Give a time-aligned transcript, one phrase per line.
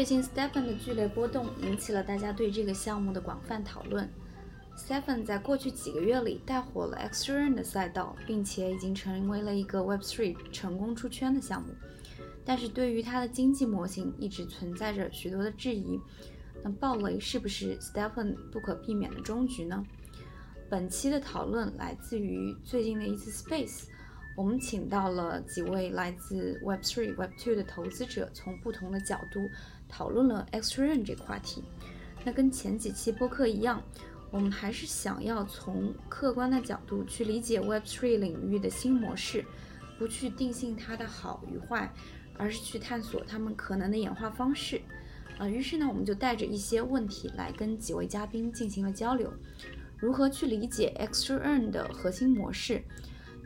[0.00, 4.08] 最近 Stephen 的剧烈波动引起了大家对这个项目的广泛讨论。
[4.74, 11.74] Stephen 在过去几个月里带火了 XRUN 的赛道，并且已经成为了一个 Web3 成功出圈的项目。
[12.46, 16.00] 但是对于它的经济模型一直存在着许多的质疑。
[16.64, 19.84] 那暴雷是不是 Stephen 不可避免的终局呢？
[20.70, 23.82] 本期的讨论来自于最近的一次 Space。
[24.34, 29.50] 我们请到了几位来自 Web3、Web2 的投资者，从不同的角度
[29.90, 31.64] 讨论了 X2N 这个话题。
[32.24, 33.82] 那跟前几期播客一样，
[34.30, 39.44] 我们还是想要从客观的角度去理解 Web3 领域的新模式，
[39.98, 41.92] 不去定性它的好与坏，
[42.36, 44.80] 而是去探索它们可能的演化方式。
[45.38, 49.32] 啊，于是呢，我们就带着一些问题来跟几位嘉宾进行了交流：
[49.98, 52.82] 如何去理解 X2N 的核心模式？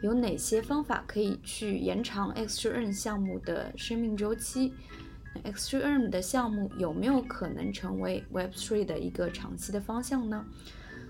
[0.03, 4.75] 有哪些方法可以去延长 X2N 项目的生命周期
[5.43, 10.45] X3M 的项目有没有可能成为 Web3 的一个长期的方向呢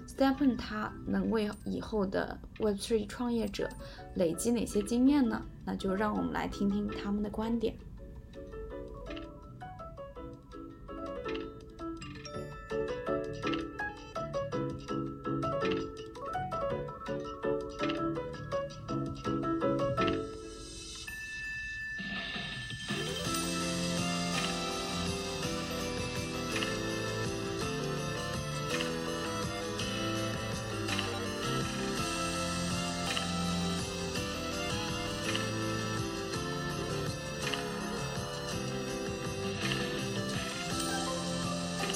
[0.06, 3.68] ？Stephen 他能为以后的 Web3 创业者
[4.14, 5.42] 累积哪些经验呢？
[5.64, 7.74] 那就让我们来听听他们的观点。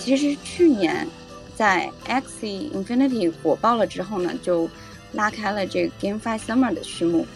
[0.08, 1.06] 其实去年
[1.54, 4.66] 在 Axie Infinity 火爆了之后呢，就
[5.12, 7.26] 拉开了这个 Game Five Summer 的序幕。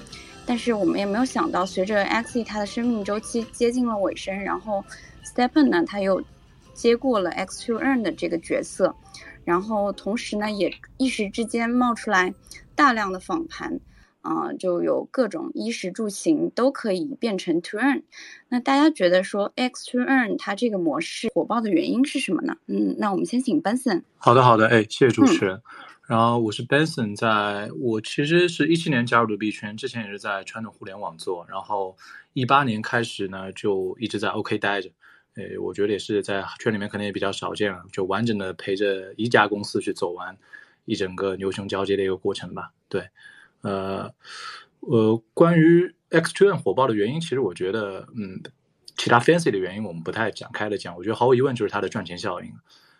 [0.46, 4.82] 但是我们也没有想到，随着 Axie 它的生命周期接近了尾声，然后
[5.22, 6.24] Stephen 呢他又
[6.72, 8.96] 接过了 X2N 的这个角色，
[9.44, 12.32] 然后同时呢也一时之间冒出来
[12.74, 13.78] 大量的访谈
[14.22, 14.32] 谈。
[14.32, 18.02] 啊，就有各种衣食住行都可以变成 to earn。
[18.48, 22.56] 那大家觉得说 X to earn 它这个模式火爆的原因是什么呢？
[22.66, 24.02] 嗯，那我们先请 Benson。
[24.16, 25.60] 好的，好的，哎，谢谢主持人。
[26.06, 31.96] 然后我是 Benson，在我其实是一七年加入的币圈，之前也是在传统互联网做，然后
[32.32, 34.88] 一八年开始呢就一直在 OK 待着。
[35.34, 40.36] 哎，我觉得也是在圈里面可能也比较少见了，就完整的陪着一家公司去走完
[40.84, 42.70] 一整个牛熊交接的一个过程吧。
[42.88, 43.08] 对。
[43.62, 44.14] 呃，
[44.80, 48.42] 呃，关于 X2N 火爆的原因，其实我觉得，嗯，
[48.96, 50.94] 其他 fancy 的原因我们不太展开的讲。
[50.96, 52.52] 我觉得毫无疑问就是它的赚钱效应，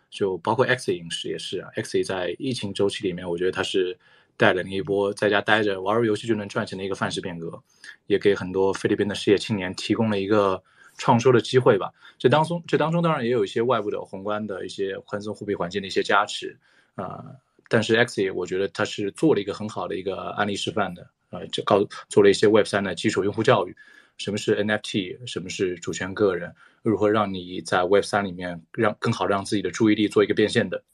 [0.08, 1.68] 就包括 X 影视也是啊。
[1.74, 3.98] X 在疫情周期里面，我觉得它是
[4.36, 7.62] 带领一波在家待着玩玩游戏就能赚钱的一个范式变革，
[8.06, 10.62] 也给很多菲律宾的失业青年提供了一个
[10.96, 11.92] 创收的机会吧。
[12.18, 16.58] 这当中，这当中当然也有一些外部的宏观的一些宽松货币环境的一些加持
[16.94, 17.22] 啊。
[17.72, 23.74] 但是 XE 我觉得它是做了一个很好的一个案例示范的，呃，就告做了一些 Web 三的基础用户教育，
[24.18, 30.84] 什么是 NFT，什么是主权个人，如何让你在 Web 三里面让更好让自己的注意力做一个变现的。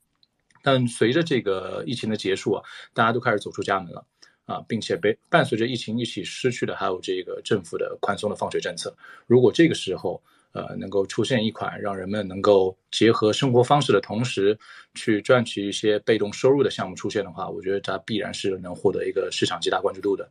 [0.63, 2.63] 但随着这个疫情的结束啊，
[2.95, 4.07] 大家都开始走出家门了
[4.45, 8.97] 啊，并且被伴随着疫情一起失去的还有这个政府的宽松的放水政策。
[9.27, 10.23] 如果这个时候，
[10.53, 14.59] 呃，能够出现一款让人们能够结合生活方式的同时，
[14.95, 20.29] 去赚取一些被动收入的项目出现的话，我觉得它必然是能获得一个市场极大关注度的。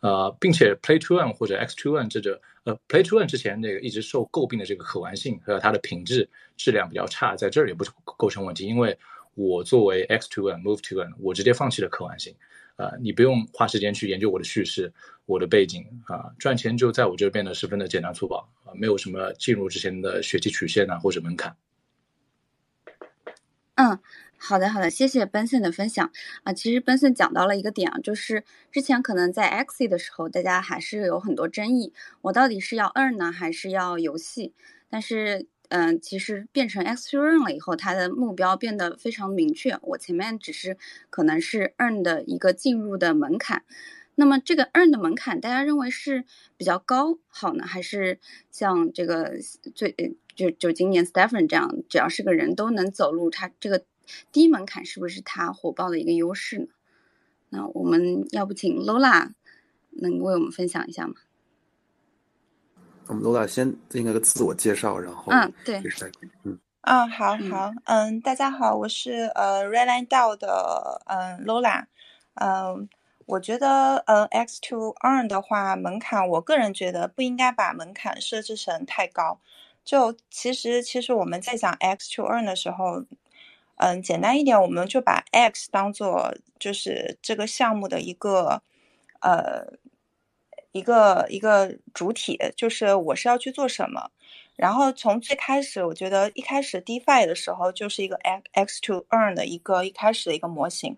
[0.00, 8.96] 呃，并且 Play to Earn 或者 X to Earn 这个呃 Play to Earn 之前那个一直受诟病的这个可玩性和它的品质质量比较差，在这儿也不构成问题，因为
[9.34, 12.34] 我作为 X to Earn Move to Earn，我直接放弃了可玩性。
[12.76, 14.92] 呃，你不用花时间去研究我的叙事、
[15.24, 21.56] 我的背景啊，赚钱就在我这变得十分的简单粗暴啊，没有什么进入之前的学习曲线啊或者门槛。
[23.76, 23.98] 嗯，
[24.38, 26.10] 好的好的，谢谢 Benson 的分享
[26.44, 26.52] 啊。
[26.52, 34.52] 其实 Benson 讲到了一个点啊，就是之前可能在 X 的时候，大家还是有很多争议，我到底是要 earn 呢，还是要游戏？
[34.90, 35.46] 但是。
[35.68, 39.78] 嗯，其实变成 X Earn 了以后，它的目标变得非常明确。
[39.82, 40.76] 我前面只是
[41.10, 43.64] 可能是 Earn 的一个进入的门槛。
[44.14, 46.24] 那么这个 Earn 的门槛，大家认为是
[46.56, 48.18] 比较高好呢，还是
[48.50, 49.34] 像这个
[49.74, 53.84] 最就就今年 Stephen 这样，只要是个人都能走路，它这个
[54.32, 56.68] 低门槛是不是它火爆的一个优势呢？
[57.50, 59.32] 那我们要不请 Lola
[59.90, 61.14] 能为我们分享一下吗？
[63.08, 65.80] 我们 Lola 先应该个自我介绍，然后嗯，对，
[66.42, 71.84] 嗯，嗯，好好，嗯，大家好，我是呃 Redline DAO 的嗯 Lola，
[72.34, 72.88] 嗯，
[73.26, 79.38] 我觉得呃 X to Earn 的话门槛，我个人觉得不应该把门槛设置成太高，
[79.84, 83.04] 就其实其实我们在讲 X to earn 的时候，
[83.76, 88.62] 嗯，简单一点，我们就把 X 当做就是这个项目的一个
[89.20, 89.64] 呃
[90.76, 94.10] 一个一个主体，就是我是要去做什么。
[94.56, 98.16] 然后从最开始，我觉得一开始 DeFi 的时候就是一个
[98.52, 100.96] X to earn 的一个一开始的一个模型。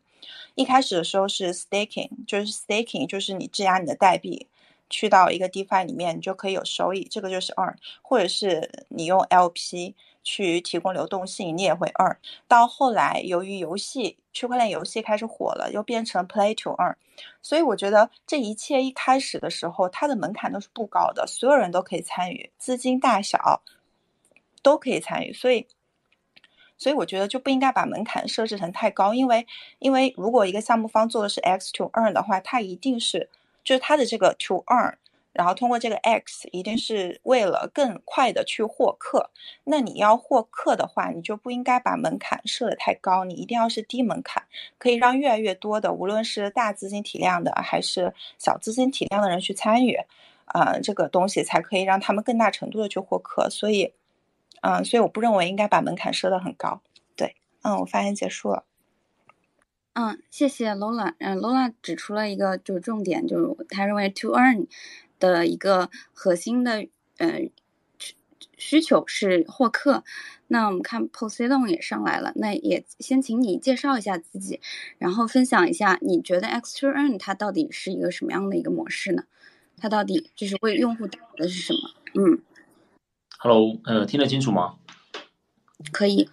[0.57, 4.49] 一开始的时候是 staking，就是 staking，就是你质押你的代币
[4.91, 7.75] 去到一个 DeFi 里面，你就可以有收益，这个就是 earn。
[8.03, 9.95] 或者是你用 LP
[10.31, 12.19] 去提供流动性，你也会 earn。
[12.47, 16.97] 到后来，由于游戏区块链游戏开始火了，又变成 play to earn。
[17.41, 23.63] 所以我觉得这一切一开始的时候，它的门槛都是不高的，所有人都可以参与，资金大小
[24.63, 25.33] 都可以参与。
[25.33, 25.67] 所以，
[26.77, 29.47] 所以我觉得就不应该把门槛设置成太高，因为
[29.79, 33.31] 因为如果一个项目方做的是 X to earn 的话，它一定是
[33.65, 34.97] 就是它的这个 to earn。
[35.33, 39.31] 然后通过这个 X，一定是为了更快的去获客。
[39.65, 44.43] 那你要获客的话，你就不应该把门槛设得太高，你一定要是低门槛，
[44.79, 49.99] 可以让越来越多的，无论是大资金体量的还是小资金体量的人去参与，
[50.47, 53.49] 啊，这个东西才可以让他们更大程度的去获客。
[53.49, 53.93] 所以，
[54.63, 56.81] 嗯，所以我不认为应该把门槛设得很高。
[57.15, 58.65] 对，嗯，我发言结束了。
[59.93, 61.15] 嗯，谢谢 Lola。
[61.19, 64.67] 嗯，Lola 指出了一个就是重点，就是他认为 to earn。
[65.19, 66.87] 的一个核心的
[67.19, 67.51] 呃
[67.99, 68.15] 需
[68.57, 70.05] 需求是获客，
[70.49, 74.61] 那我们看 Poseidon 也上来了，那也先请你介绍一下自己，
[74.99, 79.25] 然后分享一下你觉得 Extra Earn 它到底是一个什么样的一个模式呢？
[79.77, 81.79] 它到底就是为用户打的是什么？
[82.15, 82.43] 嗯
[83.39, 84.75] ，Hello，呃，听得清楚吗？
[85.93, 86.29] 可以。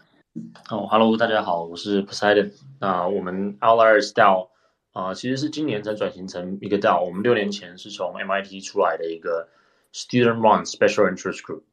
[0.69, 2.51] 哦，Hello，大家好，我是 Poseidon。
[2.79, 4.49] 那我们 Outliers DAO。
[4.95, 7.03] 啊，其实是今年才转型成一个 DAO。
[7.03, 9.50] 我们六年前是从 MIT 出来的一个
[9.94, 11.63] Student Run Special Interest Group。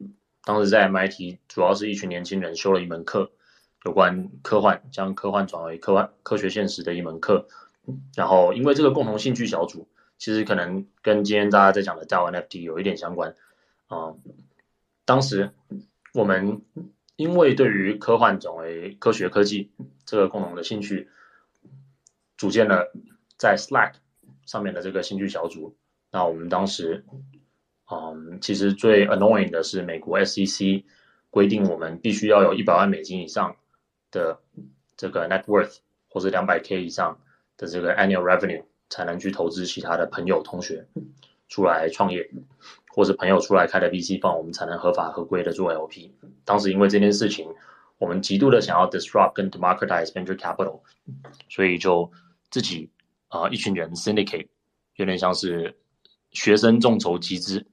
[0.45, 3.31] 当时在 MIT 主要是一群年轻人修了一门课，
[3.85, 7.47] 有关科幻，将科幻转为科幻科学现实的一门课。
[8.17, 9.87] 然后因为这个共同兴趣小组，
[10.19, 13.37] 其实可能跟今天大家在讲的 DAO NFT 有一点相关。
[13.87, 14.17] 啊，
[15.05, 15.53] 当时
[16.13, 16.61] 我们
[17.15, 19.71] 因为对于科幻转为科学科技
[20.05, 21.09] 这个共同的兴趣，
[22.43, 22.93] 组建了。
[23.39, 23.95] 在 Slack
[24.47, 25.75] 上面的这个兴趣小组，
[26.13, 27.05] 那我们当时，
[27.91, 30.85] 嗯，其实最 annoying 的是美国 SEC
[31.29, 33.57] 规定我们必须要有一百万美金以上
[34.13, 34.39] 的
[34.97, 35.79] 这个 net worth，
[36.09, 37.19] 或者两百 K 以上
[37.57, 40.87] 的这个 annual revenue 才能去投资其他的朋友同学
[41.49, 42.31] 出来创业，
[42.95, 46.13] 或者朋友出来开的 VC 方我们才能合法合规的做 LP。
[46.45, 47.49] 当时因为这件事情，
[47.99, 50.83] 我们极度的想要 disrupt 跟 democratize venture capital，
[51.49, 52.13] 所以就
[52.53, 52.89] 自己。
[53.33, 54.49] 啊，一群人 syndicate
[54.97, 55.81] 有点像是
[56.33, 57.67] 学生众筹集资，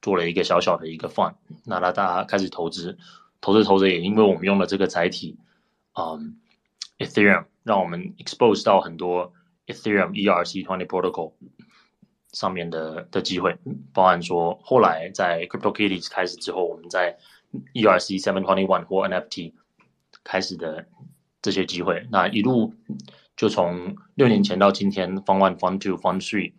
[0.00, 2.96] 做了一个小小的一个 fund，那大家开始投资，
[3.40, 5.36] 投着投着也因为我们用了这个载体，
[5.94, 6.38] 嗯
[6.98, 9.32] ，Ethereum 让我们 expose 到很多
[9.66, 11.32] Ethereum ERC20 protocol
[12.32, 13.58] 上面的的机会，
[13.92, 17.18] 包含说后来在 CryptoKitties 开始之后，我们在
[17.74, 19.54] ERC721 或 NFT
[20.22, 20.86] 开始的
[21.42, 22.72] 这些机会，那一路。
[23.40, 26.52] 就从六年前到今天，Fund One、Fund Two、Fund Three，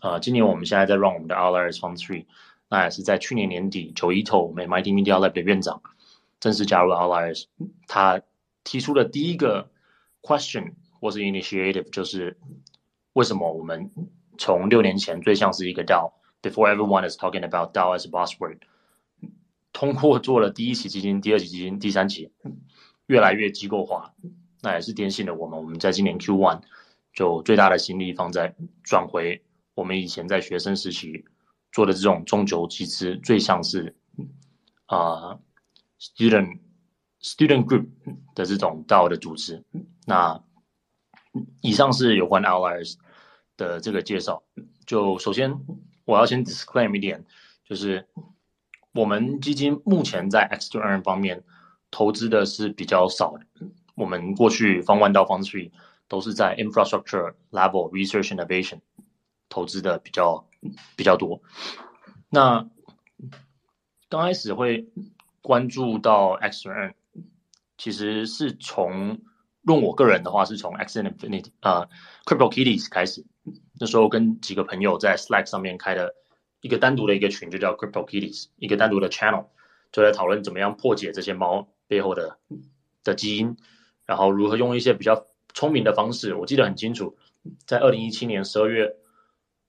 [0.00, 2.24] 呃，今年我们现在在 run 我们的 Outliers Fund Three，
[2.70, 5.82] 那也是在去年年底，九一头我们 MIT Media Lab 的院长
[6.40, 7.44] 正式加入 Outliers，
[7.86, 8.22] 他
[8.64, 9.68] 提出的第一个
[10.22, 12.38] question 或是 initiative 就是
[13.12, 13.90] 为什么我们
[14.38, 18.60] 从六年前最像是一个 DAO，before everyone is talking about DAO as a buzzword，
[19.74, 22.32] 通过做了第一期基金、第二期基金、第三期，
[23.04, 24.14] 越来越机构化。
[24.62, 25.58] 那也是电信的我们。
[25.58, 26.60] 我们在今年 Q one
[27.12, 29.42] 就最大的心力放在转回
[29.74, 31.24] 我们以前在学生时期
[31.72, 33.94] 做的这种中九集资，最像是
[34.86, 35.38] 啊
[36.00, 36.58] student
[37.20, 37.86] student group
[38.34, 39.64] 的这种道的组织。
[40.06, 40.42] 那
[41.60, 42.96] 以上是有关 Outliers
[43.56, 44.42] 的这个介绍。
[44.86, 45.58] 就首先
[46.04, 47.24] 我要先 disclaim 一点，
[47.64, 48.06] 就是
[48.92, 51.42] 我们基金目前在 X to Earn 方面
[51.90, 53.46] 投资的是比较少的。
[53.96, 55.72] 我们过去方 One 到方 Three
[56.06, 58.80] 都是在 infrastructure level research innovation
[59.48, 60.46] 投资的比较
[60.96, 61.40] 比较多。
[62.28, 62.68] 那
[64.08, 64.88] 刚开始会
[65.40, 66.94] 关注到 X N，
[67.78, 69.18] 其实是从
[69.62, 71.88] 论我个人的话，是从 X Infinity 啊
[72.24, 73.24] Crypto Kitties 开始。
[73.80, 76.14] 那时候跟几个朋友在 Slack 上面开的
[76.60, 79.46] 一个单独的一个群，就叫 Crypto Kitties，一个单独的 channel，
[79.90, 82.38] 就在讨论怎么样破解这些猫背后的
[83.02, 83.56] 的基因。
[84.06, 86.34] 然后如何用一些比较聪明的方式？
[86.34, 87.16] 我记得很清楚，
[87.66, 88.96] 在二零一七年十二月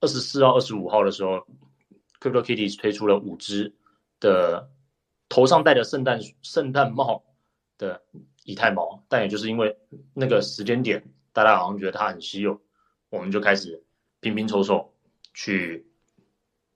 [0.00, 1.46] 二十四号、二十五号的时候
[2.20, 3.74] ，CryptoKitties 推出了五只
[4.20, 4.70] 的
[5.28, 7.24] 头上戴着圣诞圣诞帽
[7.76, 8.02] 的
[8.44, 9.76] 以太猫，但也就是因为
[10.14, 12.60] 那个时间点，大家好像觉得它很稀有，
[13.10, 13.82] 我们就开始
[14.20, 14.94] 拼拼凑凑
[15.34, 15.86] 去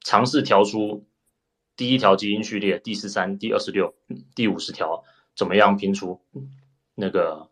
[0.00, 1.06] 尝试调出
[1.76, 3.94] 第一条基因序列、第十三、第二十六、
[4.34, 5.04] 第五十条，
[5.36, 6.20] 怎么样拼出
[6.94, 7.48] 那个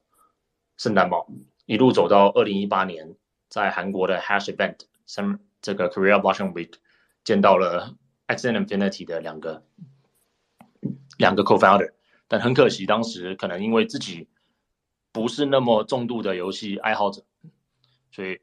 [0.81, 1.29] 圣诞帽，
[1.67, 3.15] 一路走到二零一八年，
[3.51, 6.73] 在韩国的 Hash Event 上，这个 Korea Blockchain Week
[7.23, 9.63] 见到了 Axie Infinity 的两个。
[11.19, 11.93] 两个 co-founder，
[12.29, 14.27] 但很可惜，当时可能因为自己
[15.13, 17.23] 不是那么重度的游戏爱好者，
[18.11, 18.41] 所以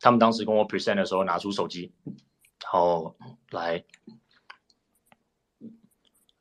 [0.00, 3.16] 他们当时跟我 present 的时候，拿出手机，然后
[3.50, 3.84] 来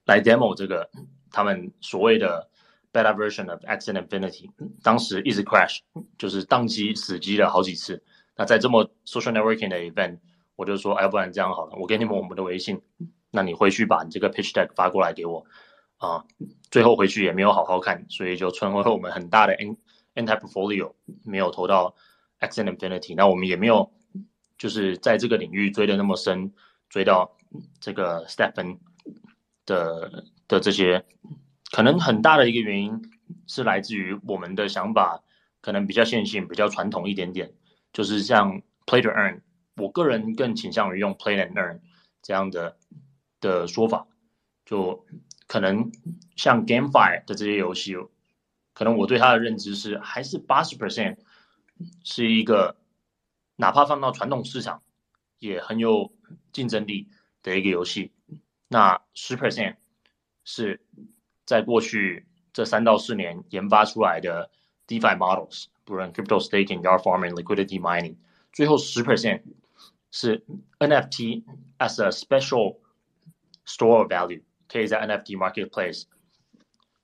[0.06, 0.89] 来 demo 这个
[1.29, 2.50] 他们所谓的
[2.98, 4.50] beta version of Axie Infinity，
[4.82, 5.80] 当时一直 crash，
[6.18, 8.04] 就是宕机死机了好几次。
[8.36, 10.18] 那在这么 social networking 的 event，
[10.56, 12.82] 我就说，要不然这样好了，我给你们我们的微信，
[13.30, 15.46] 那你回去把你这个 pitch deck 发过来给我。
[15.98, 16.24] 啊，
[16.70, 19.75] 最后回去也没有好好看，所以就存回了我们很大的 N
[20.13, 21.96] Anti Portfolio，没有投到
[22.38, 23.16] X Infinity。
[23.16, 23.92] 那我们也没有
[24.60, 26.54] 就是在这个领域追的那么深，
[26.88, 27.36] 追到
[27.80, 28.77] 这个 Stephen
[29.66, 31.04] 的的这些，
[31.71, 33.01] 可能很大的一个原因
[33.47, 35.24] 是来自于我们的想法
[35.62, 37.53] 可能比较线性，比较传统一点点，
[37.93, 39.41] 就是像 Play to Earn，
[39.75, 41.79] 我个人更倾向于用 Play and Earn
[42.21, 42.77] 这样的
[43.39, 44.07] 的说法，
[44.65, 45.05] 就。
[45.50, 45.93] 可能
[46.36, 47.95] 像 GameFi 的这些游戏，
[48.74, 51.19] 可能我对它的认知是还是八十 percent
[52.03, 52.75] 是一个，
[53.55, 54.83] 哪怕放到传统市场
[55.39, 56.13] 也很有
[56.51, 57.07] 竞争力
[57.43, 58.12] 的一个游戏。
[58.67, 59.77] 那十 percent
[60.43, 60.81] 是
[61.48, 64.51] 在过去这三到四年研发出来的
[64.88, 68.18] DeFi models，不论 crypto staking、yard farming、liquidity mining，
[68.54, 69.42] 最后十 percent
[70.12, 70.46] 是
[70.77, 71.44] NFT
[71.80, 72.77] as a special
[73.66, 74.44] store value。
[74.70, 76.04] 可以在 NFT marketplace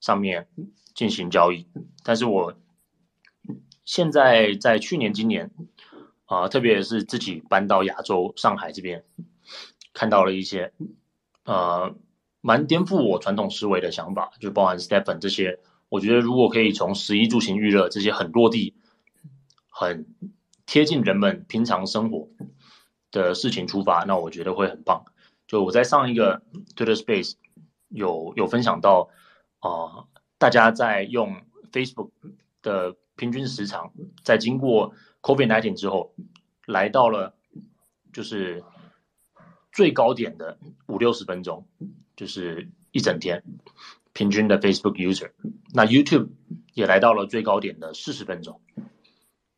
[0.02, 0.50] 上面
[0.94, 1.66] 进行交易，
[2.04, 2.54] 但是我
[3.86, 5.50] 现在在去年、今年
[6.26, 9.06] 啊，特别是自己搬到亚洲上海这边，
[9.94, 10.74] 看到了一些
[11.46, 11.96] 呃
[12.44, 15.60] 蛮颠覆我传统思维的想法，就包含 Stephen 这些。
[15.90, 18.76] 我觉得如果可以从十一住行娱乐这些很落地、
[19.70, 20.06] 很
[20.66, 22.28] 贴近人们平常生活
[23.12, 25.04] 的事情出发，那我觉得会很棒。
[25.48, 26.44] 就我在上一个
[26.76, 27.34] Twitter Space。
[27.96, 29.08] 有有分享到，
[29.60, 30.10] 啊，
[30.40, 32.10] 大家在用 Facebook
[32.64, 36.16] 的平均时长，在经过 COVID-19 之后，
[36.66, 37.36] 来到了
[38.12, 38.64] 就是
[39.74, 41.68] 最高点的五六十分钟，
[42.15, 43.44] 就是一整天
[44.13, 45.32] 平均的 Facebook user。
[45.74, 46.30] 那 YouTube
[46.74, 48.62] 也来到了最高点的四十分钟。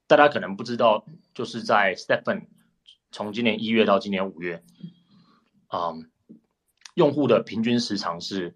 [0.08, 2.48] 大家可能不知道，就是在 Stephen
[3.12, 4.64] 从今年一月到今年五月，
[5.72, 6.10] 嗯。
[6.96, 8.56] 用户的平均时长是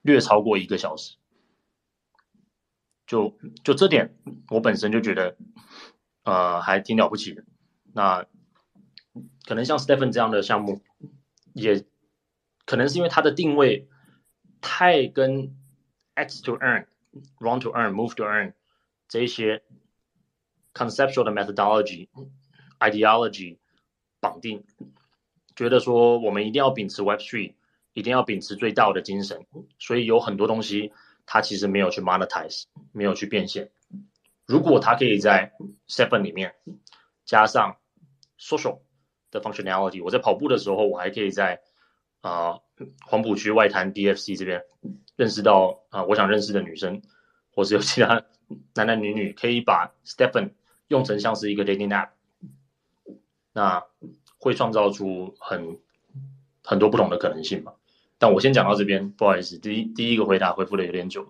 [0.00, 1.16] 略超过一个小时，
[3.04, 4.14] 就就这点，
[4.48, 5.36] 我本身就觉得，
[6.22, 7.42] 呃，还挺了不起的。
[7.92, 8.24] 那
[9.46, 10.82] 可能像 Stephen 这样的项目，
[11.52, 11.84] 也
[12.66, 13.88] 可能是因为它的定位
[14.60, 15.56] 太跟
[16.14, 16.86] X to earn、
[17.38, 18.54] Run to earn、Move to earn
[19.08, 19.62] 这些
[20.74, 22.08] conceptual 的 methodology、
[22.78, 23.58] ideology
[24.20, 24.64] 绑定，
[25.54, 27.54] 觉得说我们一定要秉持 Web Three。
[27.92, 29.44] 一定要秉持最大的精神，
[29.80, 30.92] 所以有很多东西
[31.26, 33.72] 它其实没有去 monetize，没有去变现。
[34.46, 35.52] 如果它可以在
[35.88, 36.54] Seven 里面
[37.24, 37.78] 加上
[38.38, 38.82] social
[39.30, 41.60] 的 functionality，我在跑步的时候，我还可以在
[42.20, 42.58] 啊
[43.06, 44.62] 黄浦区外滩 DFC 这边
[45.16, 47.02] 认识到啊我想认识的女生，
[47.54, 48.22] 或是有其他
[48.74, 50.52] 男男女女可以把 Stephen
[50.88, 52.10] 用成像是一个 dating app，
[53.52, 53.84] 那
[54.38, 55.78] 会创造出很
[56.64, 57.74] 很多不同的可能性嘛。
[58.18, 61.28] 但我先讲到这边，不好意思，第一第一个回答回复的有点久。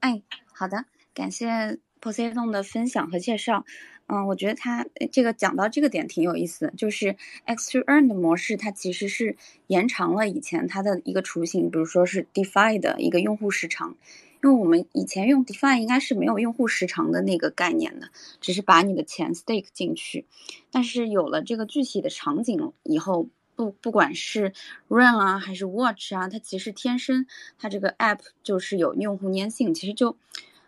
[0.00, 0.22] 哎，
[0.52, 0.84] 好的，
[1.14, 3.64] 感谢 Poseidon 的分享和介绍。
[4.08, 9.36] 嗯，我觉得他这个讲到这个点挺有意思，就是 X to Earn 的模式，它其实是
[9.68, 13.96] 延长了以前它的一个雏形，比如说是 DeFi 的一个用户时长。
[14.42, 18.08] 因为我们以前用 DeFi 应该是没有用户时长的那个概念的，
[18.40, 20.26] 只是把你的钱 stake 进去。
[20.70, 23.28] 但是有了这个具体的场景以后。
[23.58, 24.52] 不，不管是
[24.86, 27.26] Run 啊，还是 Watch 啊，它其实天生
[27.58, 30.16] 它这个 App 就是有用户粘性，其实就，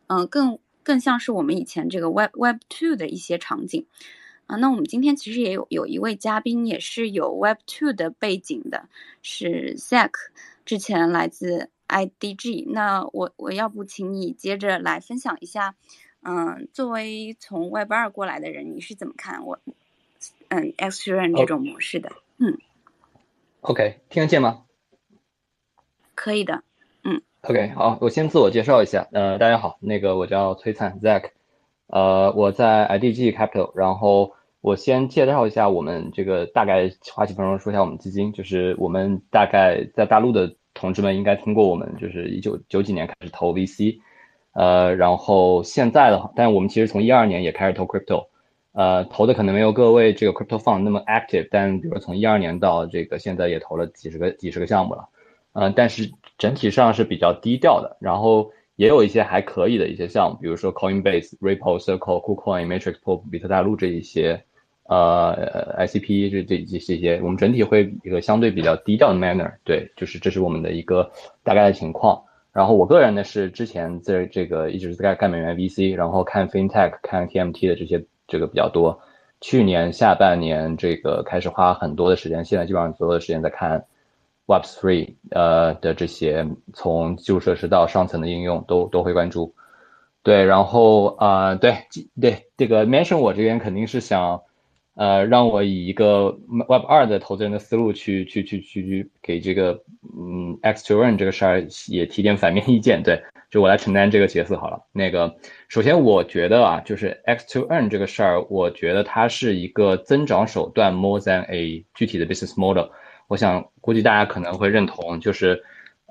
[0.09, 3.87] 嗯，更更像是我们以前这个 Web Web Two 的一些场景
[4.47, 4.57] 啊。
[4.57, 8.89] 那我们今天其实也有有一位嘉宾也是有 Web Two 的背景的，
[9.23, 10.13] 是 Zack，
[10.65, 12.71] 之前来自 IDG。
[12.71, 15.75] 那我我要不请你接着来分享一下，
[16.23, 19.61] 嗯，作为从 Web 二过来的人，你是怎么看我，
[20.49, 22.13] 嗯，X Run 这种模式的？
[22.39, 22.59] 嗯。
[23.63, 24.65] OK，听得见吗？
[26.15, 26.65] 可以的。
[27.03, 29.09] 嗯，OK，好，我先自我介绍一下。
[29.13, 31.31] 呃，大家好，那个我叫崔灿 Zack，
[31.87, 43.99] 呃，我在 IDG Capital，然后我先介绍一下我们这个大概花几分钟说一下我们基金，就是我们大概在大陆的同志们应该听过我们，就是一九九几年开始投 VC，
[44.53, 48.27] 呃，然后现在的话，但我们其实从一二年也开始投 Crypto。
[48.73, 55.09] 呃，投的可能没有各位这个 crypto fund 那么 active，但比如从一二年到这个现在也投了几十个几十个项目了，
[55.53, 57.97] 嗯，但是整体上是比较低调的。
[58.01, 64.43] 然后也有一些还可以的一些项目，比如说 Coinbase、Ripple、Circle、KuCoin、Matrix、Pool、比特大陆这一些，
[64.85, 71.11] 呃，ICP 这这这这些，我们整体会一个相对比较低调的 manner，对，就是这是我们的一个
[71.43, 72.23] 大概的情况。
[72.53, 78.05] 然后我个人呢是之前在这个一直在干美元 VC，然后看 FinTech、看 TMT 的这些。
[78.31, 79.01] 这个比较多，
[79.41, 83.87] 去年下半年这个开始花很多的时间，现在基本上所有的时间在看
[84.51, 89.55] Web Three 呃的这些从基础设施到上层的应用都都会关注，
[90.25, 91.77] 对，然后啊对
[92.21, 94.43] 对这个 mention 我这边肯定是想。
[94.97, 96.37] 呃，让我以一个
[96.69, 99.81] Web 二的投资人的思路去去去去去给这个
[100.15, 104.85] 嗯 X to Earn 这个事儿也提点反面意见，对，就我来承担这个角色好了。
[104.93, 105.35] 那个，
[105.69, 112.91] 首先我觉得啊，就是 X to Earn 这个事儿，我觉得它是一个增长手段 more than a 具体的 business model。
[113.31, 115.63] 我想估计大家可能会认同，就是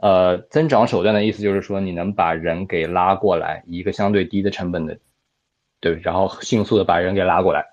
[0.02, 5.00] 呃增长手段的意思就是说你能把人给拉过来，以一个相对低的成本的，
[5.82, 7.66] 对，然后迅速的把人给拉过来。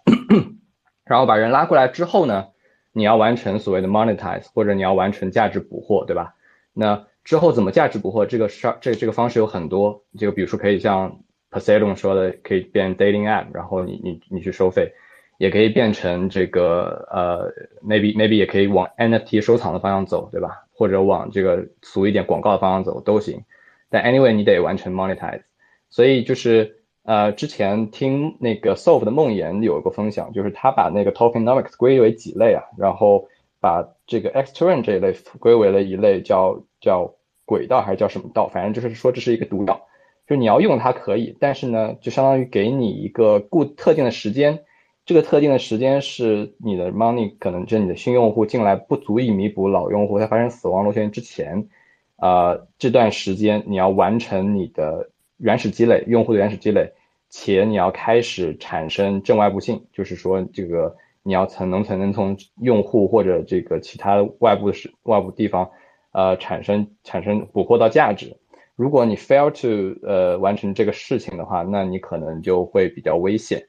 [1.04, 2.48] 然后把人拉过来之后呢，
[2.92, 6.34] 你要完成所谓的 monetize，或者你要完成价值捕获，对吧？
[6.72, 8.26] 那之后怎么价值捕获？
[8.26, 10.02] 这个事儿，这这个方式有很多。
[10.18, 11.20] 就比如说可以像
[11.52, 14.92] Poseidon 说的，可以变 dating app，然后你你你去收费，
[15.38, 17.52] 也可以变成这个呃
[17.86, 20.66] maybe maybe 也可以往 NFT 收藏的方向走，对吧？
[20.72, 23.42] 或者往这个俗一点广告的方向走都行。
[23.90, 25.42] 但 anyway 你得完成 monetize，
[25.90, 26.74] 所以就是。
[27.08, 33.28] 呃，之前听那个 Soft 的梦妍有一个分享，就是他把那个 Tokenomics 归为几类啊，然后
[33.60, 39.86] 把这个 Extern 这一类归为了一类叫叫轨道还是叫什么道，反正就是说这是一个毒药，
[40.26, 44.64] 就你要用它可以，但是呢，就相当于给你一个固特定的时间，
[45.06, 51.68] 这个特定的时间是你的 money 可能就是你的新用户进来不足以弥补老用户在发生死亡螺旋之前，
[52.16, 55.08] 呃，这段时间你要完成你的。
[55.38, 56.90] 原始积累，用户的原始积累，
[57.28, 65.70] 且你要开始产生正外部性，就是说这个你要才能才能从用户或者这个其他外部是外部地方，
[66.12, 68.34] 呃产生产生捕获到价值。
[68.76, 73.62] 如果你 fail to 呃完成这个事情的话，那你可能就会比较危险。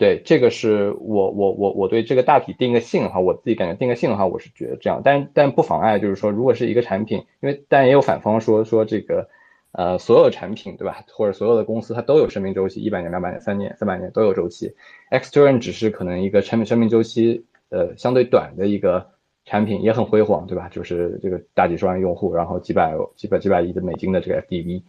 [0.00, 9.28] 对，这个是我我我我对这个大体定个性哈，我自己感觉定个性的话，我是觉得这样，但但不妨碍就是说，如果是一个产品，因为但也有反方说说这个。
[9.72, 14.74] 呃，所有产品对吧，或者所有的公司它都有生命周期，一百年、两百年、三年、三百年都有周期。
[15.10, 19.12] X turn 只是可能一个产品生命周期呃相对短的一个
[19.44, 20.68] 产品，也很辉煌，对吧？
[20.72, 24.82] 就是这个大几十万用户，然后几百几百几百亿的美金的这个 FDV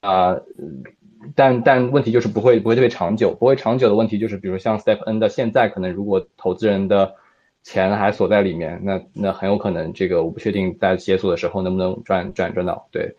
[0.00, 0.40] 啊，
[1.34, 7.14] 但但问题就是不会不会特别长久，不会长久的问题就是，比如像 Step N 的现在可能如果投资人的
[7.62, 13.16] 钱还锁在里面，那那很有可能这个我不确定在解锁的时候能不能赚赚赚到，对。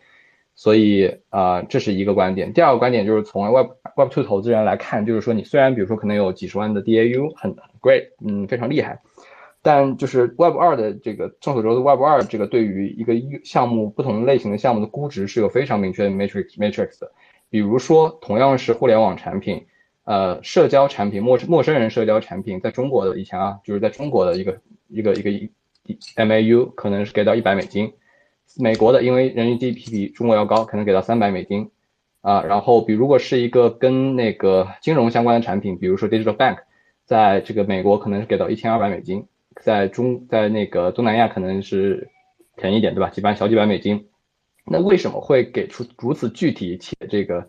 [0.54, 2.52] 所以啊，这是一个观点。
[2.52, 9.00] 第二个观点就是从 Web Web Two 投资人来看，就是说你虽然比如说可能有几十万的 DAU，很 great，嗯，非常厉害，
[9.62, 17.12] 但就是 Web 二的这个众所周知，Web 二这个对于一个项目不同类型的项目的估值是有非常明确的 matrix matrix 的。
[17.50, 19.66] 比如说同样是互联网产品，
[20.04, 25.50] 呃，社交产品陌陌生人社交产品，在中国的以前啊，就是在中国的一个一个一个一
[26.16, 27.92] MAU 可能是给到一百美金。
[28.56, 31.70] 美国的，因为人均 GDP 比中国要高，可能给到三百美金，
[32.22, 36.58] 啊，然后比如果是一个跟那个金融相关的产品，比如说 Digital Bank，
[37.04, 39.26] 在这个美国可能是给到一千二百美金，
[39.60, 42.08] 在中在那个东南亚可能是
[42.56, 43.10] 便宜一点，对吧？
[43.10, 44.08] 几百小几百美金，
[44.70, 47.48] 那为什么会给出如此具体且这个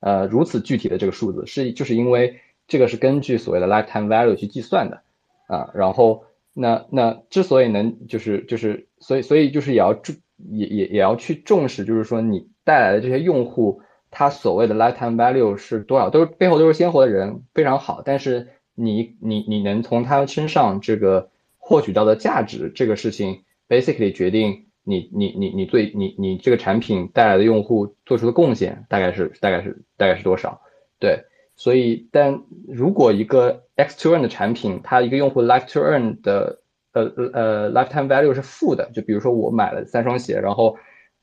[0.00, 1.46] 呃如此具体的这个数字？
[1.46, 5.02] 是就是因为这个是根据所谓的 lifetime value 去计算的，
[5.46, 10.12] 啊，然后那那之所以能就是就是所以所以就是也要注。
[10.50, 18.00] 也也也要去重视，就是说你带来的这些用户，他所谓的 lifetime value 是多少，都是背后都是鲜活的人，非常好。
[18.02, 30.60] 但是你你你能从他身上这个获取到的价值，这个事情 basically 决定你你你你对你你这个产品带来的用户做出的贡献大概是大概是大概是多少？
[30.98, 31.24] 对，
[31.56, 36.60] 所以但如果一个 X to N 的产品，它一个用户 life to earn 的
[36.92, 40.76] 呃呃，lifetime value 是负的，就比如说我买了三双鞋，然后，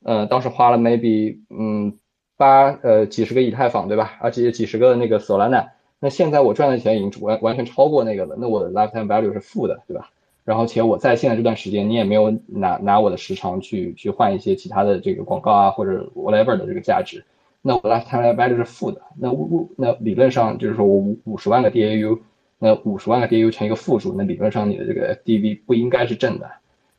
[0.03, 1.97] 呃，当时花了 maybe 嗯
[2.37, 4.17] 八呃几十个以太坊对吧？
[4.21, 10.09] 而且几十个那个 Solana，那现在我赚的钱已经完完全超过那个了，那我的 lifetime value 是负的对吧？
[10.47, 17.25] 然后且我在线的这段时间，你也没有拿拿我的时长去去换一些其他的这个广告啊或者 whatever 的这个价值，
[17.61, 22.19] 那我 lifetime value 是负的，那我那理论上就是说我五五十万个 DAU，
[22.59, 26.49] 那五十万个 DAU 乘一个负数，那理论上你的这个 DV 不应该是正的，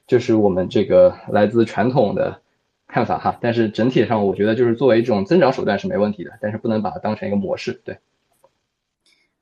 [0.07, 2.43] 就是我们这个来自传统的
[2.87, 7.97] 看法哈，但是整体上我觉得就是作为一种增长手段是没问题的，但是不能把它当成一个模式，对。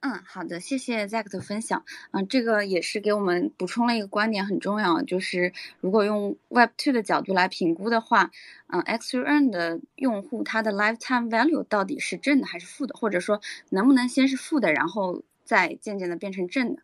[0.01, 1.85] 嗯，好的，谢谢 Zack 的分享。
[2.13, 8.31] 嗯，这个也是给我们补充了一个观点，很重要，就是如果用 Web Two 的角度来评估的话，
[8.69, 16.83] 嗯，X Earn 的用户他的 lifetime value 到底是正的还是负的，或者说能不能先是负的，然后再渐渐的变成正的？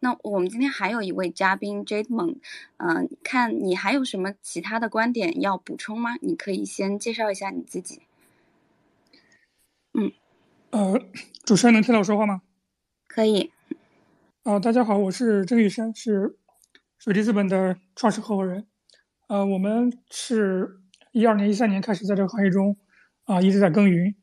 [0.00, 2.36] 那我们今天还有一位嘉宾 Jade Mon，
[2.78, 6.16] 嗯，看你还有什么其他的观点要补充吗？
[6.20, 8.02] 你可以先介绍一下你自己。
[9.94, 10.12] 嗯，
[10.70, 11.00] 呃，
[11.44, 12.42] 主持人能听到我说话吗？
[13.06, 13.52] 可以，
[14.42, 16.36] 啊，大家好，我是郑玉山，是
[16.98, 18.66] 水滴资本的创始合伙人。
[19.28, 20.80] 呃，我们是
[21.12, 22.76] 一二年、一三年开始在这个行业中
[23.24, 24.14] 啊一直在耕耘。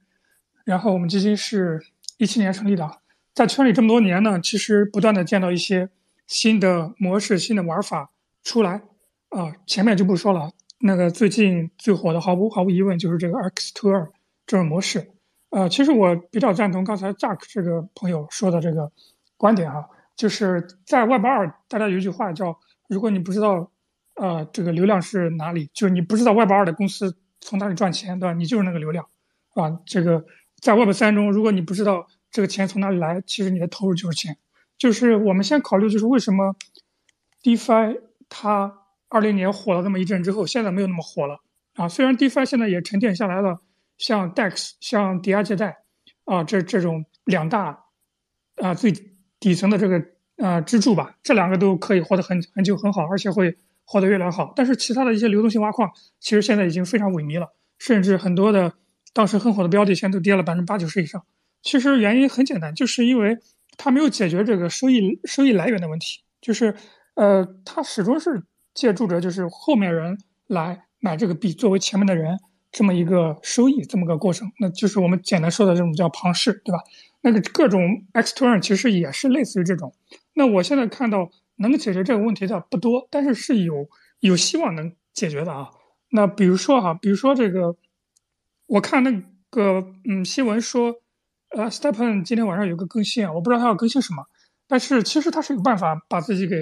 [0.65, 1.82] 然后我们基金是
[2.17, 2.99] 一七年成立的，
[3.34, 5.89] 在圈里这么多年呢，其实不断的见到一些
[6.27, 8.12] 新的模式、新的玩法
[8.43, 8.84] 出来。
[9.29, 10.51] 啊，前面就不说了，
[10.82, 14.12] 那个最近最火的，毫无毫无疑问就是这个 X to 二
[14.45, 15.12] 这种模式。
[15.54, 18.92] 呃，其实我比较赞同刚才 Jack 这个朋友说的这个
[19.38, 19.86] 观点啊，
[20.16, 22.58] 就是在 Web 二，大家有一句话叫，
[22.89, 23.70] 如果你不知道，
[24.16, 28.34] 呃，这个流量是哪里，就是你不知道 Web 二的公司从哪里赚钱，对吧？
[28.34, 29.08] 你就是那个流量，
[29.54, 30.26] 啊，这个
[30.60, 34.36] 在 Web 三中，如果你不知道这个钱从哪里来，其实你的投入就是钱。
[34.80, 36.56] 就是我们先考虑，就是为什么
[37.44, 38.74] DeFi 它
[39.08, 41.42] 二零年火了那么一阵之后，现在没有那么火了
[41.76, 41.88] 啊？
[41.88, 43.62] 虽然 DeFi 现在也沉淀下来了。
[43.97, 45.77] 像 DEX、像抵押借贷，
[46.25, 47.86] 啊，这这种两大
[48.56, 48.91] 啊最
[49.39, 50.03] 底层的这个
[50.38, 54.51] 啊支柱吧，这两个都可以活得很很久很好，而且会活得越来越好。
[54.56, 58.73] 但是其他的一些流动性挖矿，其实现在已经非常萎靡了，甚至很多的
[59.13, 61.23] 当时很火的标的，现在都跌了百分之八九十以上。
[61.62, 63.38] 其实原因很简单，就是因为
[63.77, 66.75] 它没有解决这个收益收益来源的问题，就是
[67.15, 72.38] 呃，它始终是借助着就是后面人来买这个币，作为前面的人。
[72.73, 76.79] 这么一个收益，这么个过程，那就是我们简单说的这种叫庞氏，对吧？
[77.21, 77.79] 那个各种
[78.13, 79.93] X to N 其实也是类似于这种。
[80.33, 83.88] 那我现在看到能解决这个问题的不多，但是是有
[84.21, 85.69] 有希望能解决的啊。
[86.09, 87.75] 那比如说哈，比如说这个，
[88.65, 90.95] 我看那个嗯新闻说，
[91.55, 94.25] 呃，Stephen 今天晚上有个更新啊，我不知道他要更新什么，
[94.67, 96.55] 但是其实他是有办法把自己给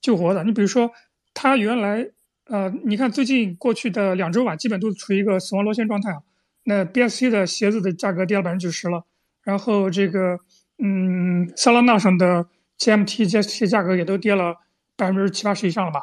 [0.00, 0.44] 救活的。
[0.44, 0.92] 你比如说，
[1.34, 2.12] 他原来。
[2.48, 6.22] 呃，你看最近过去的两周吧，基本都处于一个死亡螺旋状态啊。
[6.62, 9.04] 那 BSC 的鞋子的价格跌了百分之九十了，
[9.42, 10.38] 然后这个
[10.78, 12.46] 嗯，Solana 上的
[12.78, 14.56] GMT 这些价格也都跌了
[14.96, 16.00] 百分之七八十以上了吧？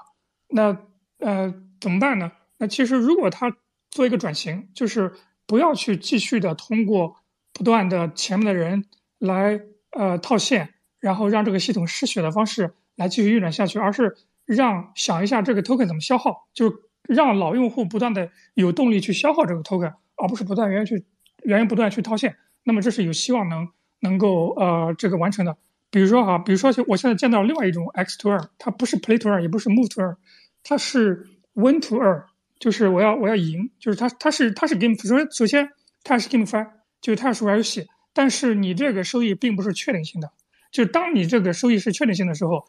[0.50, 0.78] 那
[1.20, 2.32] 呃怎么办呢？
[2.60, 3.56] 那其实如果他
[3.90, 5.14] 做一个转型，就是
[5.46, 7.16] 不要去继续的通过
[7.54, 8.86] 不断的前面的人
[9.20, 14.18] 来呃套现，然后让这个系统失血的方式来继续运转下去，而是。
[14.46, 21.06] 让想一下这个 token 怎么消耗，就是让老用户不断的有动力去消耗这个 token，而不是不断源源去
[21.44, 22.36] 源源不断去套现。
[22.64, 25.58] 那么这是有希望能能够呃这个完成的。
[25.90, 30.18] 比如说哈，比如说我现在见到另外一种 x to 二，它不是 play to 二，也不是 move to 二，
[30.64, 32.26] 它是 win to 二，
[32.60, 35.70] 就是我要我要赢，就是它它是它是 game，首先首先
[36.04, 36.68] 它是 game five，
[37.00, 40.32] 就是它是玩游戏，但是你这个收益并不是确定性的，
[40.72, 42.66] 就当你这个收益是确定性的时候。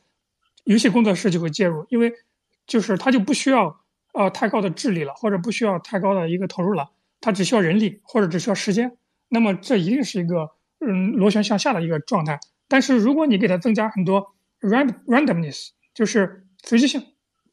[0.64, 2.12] 游戏工作室就会介入，因为
[2.66, 3.80] 就是他就不需要
[4.14, 8.96] 呃太高的智力了，或者不需要太高的一个投入了，他只需要人力或者只需要时间。
[9.28, 10.50] 那么这一定是一个
[10.80, 12.40] 嗯螺旋向下的一个状态。
[12.66, 17.02] 但是如果你给它增加很多 random randomness，就是随机性，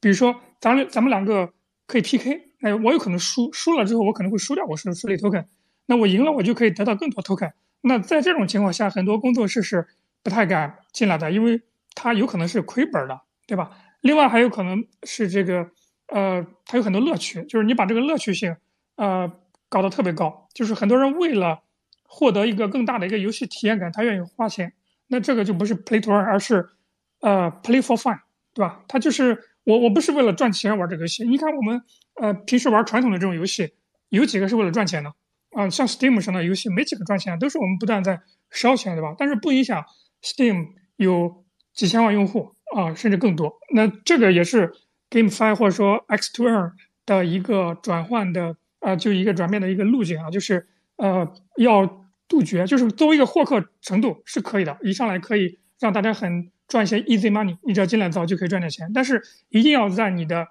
[0.00, 1.52] 比如说咱俩咱们两个
[1.86, 5.44] 可以 PK，哎，我有可能输，输了之后我可能会输掉我是手里 token，
[5.86, 7.52] 那我赢了我就可以得到更多 token。
[7.82, 9.86] 那在这种情况下，很多工作室是
[10.22, 11.60] 不太敢进来的，因为。
[11.94, 13.70] 它有可能是亏本的，对吧？
[14.00, 15.70] 另外还有可能是这个，
[16.08, 18.56] 呃，它有很多乐趣，就是你把这个乐趣性，
[18.96, 19.30] 呃，
[19.68, 21.62] 搞得特别高，就是很多人为了
[22.02, 24.72] 获得一个更大的一个游戏体验感，他愿意花钱。
[25.06, 26.68] 那这个就不是 play to earn，而是
[27.20, 28.18] 呃 play for fun，
[28.54, 28.82] 对吧？
[28.88, 31.24] 他就是我，我不是为了赚钱玩这个游戏。
[31.24, 31.80] 你看我们
[32.20, 33.72] 呃平时玩传统的这种游戏，
[34.08, 35.12] 有几个是为了赚钱的
[35.52, 35.70] 啊？
[35.70, 39.14] 像 Steam 上的游戏没几个赚钱，都是我们不断在烧钱，对吧？
[39.16, 39.84] 但是不影响
[40.22, 41.41] Steam 有。
[41.74, 43.52] 几千万用户啊，甚至更多。
[43.74, 44.72] 那这个也是
[45.10, 46.72] GameFi 或者说 X to N
[47.04, 60.48] 的一个转换的呃，就一个转变的一个路径啊，就是呃，要杜绝，就是作为一个获客程度是可以的，一上来可以让大家很赚一些 easy money，你只要进来早就可以赚点钱，但是一定要在你的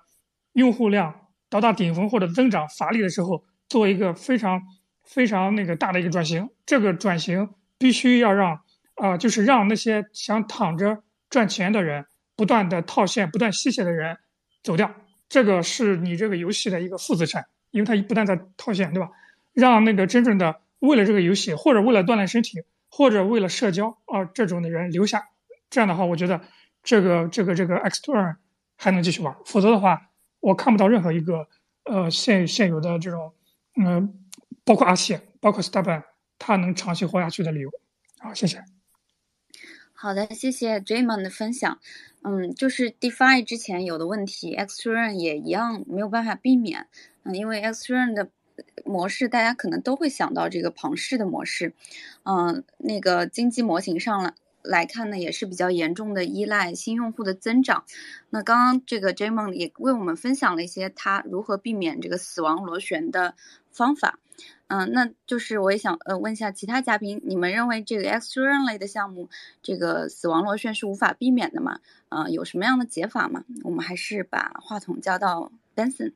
[0.54, 1.14] 用户量
[1.50, 4.62] 到达顶峰或者增长乏力的时候，做一个非常
[5.04, 8.62] 非常那个大的一个转型，这个转型必须要让
[8.96, 12.06] 啊，就是让那些想躺着赚钱的人。
[12.34, 14.18] 不断的套现、不断吸血的人
[14.64, 14.92] 走掉，
[15.30, 19.12] 这个是你这个游戏的一个负资产，因为它不断在套现，对吧？
[19.54, 25.28] 让那个真正的为了这个游戏，或者为了锻炼身体，或者为了社交啊这种的人留下，
[25.70, 26.42] 这样的话，我觉得
[26.82, 28.36] 这个这个这个 X t o
[28.76, 30.02] 还能继续玩，否则的话，
[30.40, 31.48] 我看不到任何一个
[31.84, 33.36] 呃现现有的这种
[33.78, 34.12] 嗯，
[34.66, 36.02] 包括阿谢、包括 Stepan，
[36.40, 37.70] 他能长期活下去的理由。
[38.18, 38.81] 好，谢谢。
[40.02, 41.78] 好的，谢谢 Jamon 的分享。
[42.24, 46.88] 嗯，就是 DeFi 之前有的问题，Xrun 也一样没有办法避免。
[47.22, 48.28] 嗯，因为 Xrun 的
[48.84, 51.76] 模式，大家可能都会想到这个庞氏的模式。
[52.24, 54.34] 嗯，那个经济模型上了
[54.64, 57.86] 来看呢，也是比较严重的依赖新用户的增长。
[58.32, 63.36] 那刚刚这个 Jamon 也为我们分享了一些他如何避免这个死亡螺旋的
[63.70, 64.18] 方法。
[64.72, 69.28] 嗯，那就是我也想呃问一下其他嘉宾，你们认为这个 X Run 类的项目，
[69.62, 71.82] 这个死亡螺旋是无法避免的吗？
[72.08, 73.44] 呃，有什么样的解法吗？
[73.66, 76.14] 我们还是把话筒交到 Benson。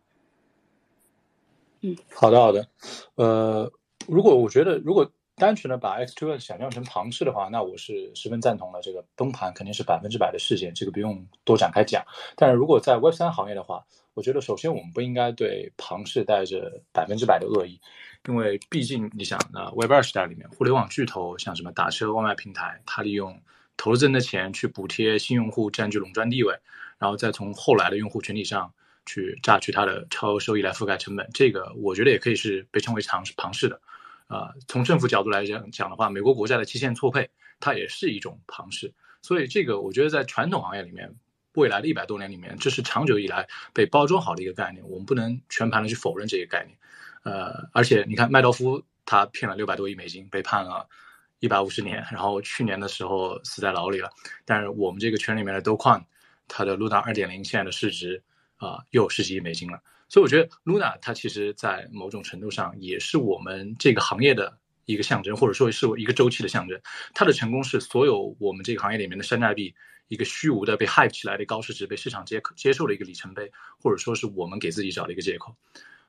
[1.82, 2.70] 嗯，好的好的，
[3.16, 3.70] 呃，
[4.08, 8.82] 如果我觉得如果单纯的把 X Run 想象成庞氏的话，那我是十分赞同的。
[8.82, 12.06] 这个崩盘肯定是百分之百的事件，这个不用多展开讲。
[12.38, 17.82] 但是如果在 Web 三行业的话，我觉得首先我们不应该对庞氏带着百分之百的恶意。
[18.28, 23.40] 因为毕竟你想，那 Web 二时代里面，互联网巨头像什么打车、外卖平台，它利用
[23.78, 26.58] 投资人的钱去补贴新用户，占据垄断地位，
[26.98, 28.74] 然后再从后来的用户群体上
[29.06, 33.80] 去榨取它的超额收益来覆盖成本，这个我觉得也可以是被称为尝试庞氏的。
[34.28, 38.92] 啊，从政府角度来讲讲的话，美国国债的期限错配，它也是一种庞氏。
[39.22, 41.14] 所以这个我觉得在传统行业里面，
[41.54, 46.76] 未来的一百多年里面，这是长久以来被包装好的一个概念，我们不能全盘的去否认这个概念。
[47.26, 50.88] 呃，而且你看，麦道夫他骗了六百多亿美金，被判了
[51.40, 54.12] 一百五十年，然后去年的时候死在牢里了。
[54.46, 56.04] 但是我们这个圈里面的 Do Kwon，
[56.48, 58.24] 他的 Luna 二点零现在的市值
[58.58, 59.82] 啊，又有十几亿美金了。
[60.08, 66.80] 所以我觉得 Luna 它其实在某种程度上也是我们这个行业的一个象征，或者说是一个周期的象征。
[67.16, 69.74] 它的成功是所有我们这个行业里面的山寨币
[70.10, 75.56] 一个虚无的被 hype 起来的高市值被市场接接受的一个里程碑，或者说是我们给自己找的一个借口。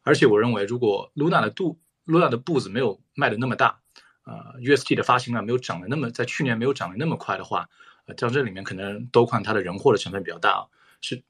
[0.07, 3.81] 而且我认为，如果 Luna 的度 Luna 的步子没有迈的那么大，
[4.23, 7.69] 呃，UST 的发行量没有涨得那么，在去年没有涨得那么快的话，
[8.07, 10.62] 呃，像这里面可能都看它的人货的成分比较大啊。
[11.01, 11.21] 是，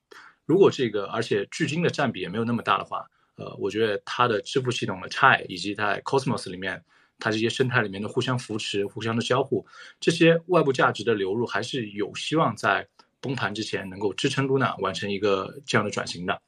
[0.45, 6.85] 如果这个而且距今的占比也没有那么大的话，呃，我觉得它的支付系统的 Chai 以及在 Cosmos 里面，
[7.19, 9.67] 它这些生态里面的互相扶持、互相的交互，
[9.99, 12.87] 这些外部价值的流入，还是有希望在
[13.23, 16.43] 崩盘之前能够支撑 Luna 完成一个这样的转型的。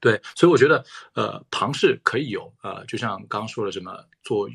[0.00, 4.48] 对，所以我觉得，呃，庞氏可以有，呃，就像刚刚说的什么做，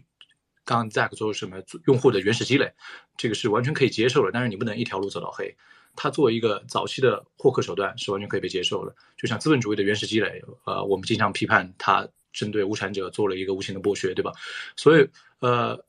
[0.64, 2.72] 刚刚 Zack 做什么用户的原始积累，
[3.18, 4.32] 这个是完全可以接受的。
[4.32, 5.56] 但是你不能一条路走到黑，
[5.96, 8.96] 它作为一个早期的获客手段是完全可以被接受的。
[9.18, 14.32] 就像资本主义的原始积累，呃，我们经常批判它针对无产者做了一个无情的剥削，对吧？
[14.76, 15.08] 所以，
[15.40, 15.80] 呃，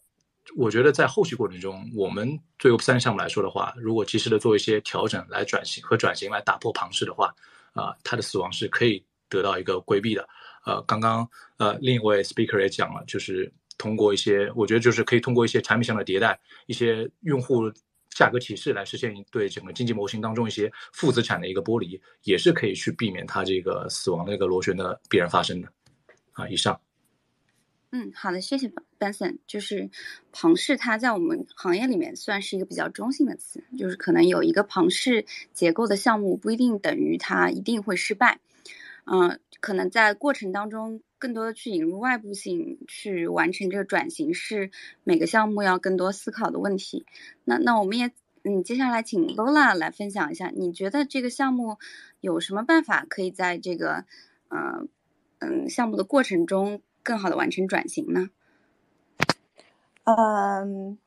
[0.56, 7.34] 我觉得在后续过程中，我们对 Web 三项目来说的话，如果及时的做一些调整来转型和转型来打破庞氏的话，
[7.72, 9.04] 啊，它的死亡是可以。
[9.28, 10.28] 得到一个规避的，
[10.64, 17.70] 呃，刚刚呃另一位 speaker 也讲了，就是通过一些，我觉得就是可以通过一些产品上的迭代，一些用户
[18.10, 25.68] 价格提示来实现对整个经济模型当中一些负资产的一个剥离，也是可以去避免它这个死亡的一个螺旋的必然发生的。
[26.32, 26.80] 啊，以上。
[27.92, 29.38] 嗯，好的，谢谢 Benson。
[29.46, 29.88] 就是
[30.32, 38.40] 庞氏，它在我们行业里面算是一个比较中性的词，就是可能有一个庞氏结构的项目不一定等于它一定会失败。
[39.08, 44.72] 嗯，可能在过程当中，更多的去引入外部性去完成这个转型，是
[45.04, 47.06] 每个项目要更多思考的问题。
[47.44, 48.10] 那那我们也，
[48.42, 51.78] 嗯，接下来请 Lola 来分享一下，你觉得这个项目
[52.20, 54.04] 有什么办法可以在这个，
[54.50, 54.88] 嗯
[55.38, 58.30] 嗯，项目的过程中更好的完成转型呢？
[60.02, 60.98] 嗯，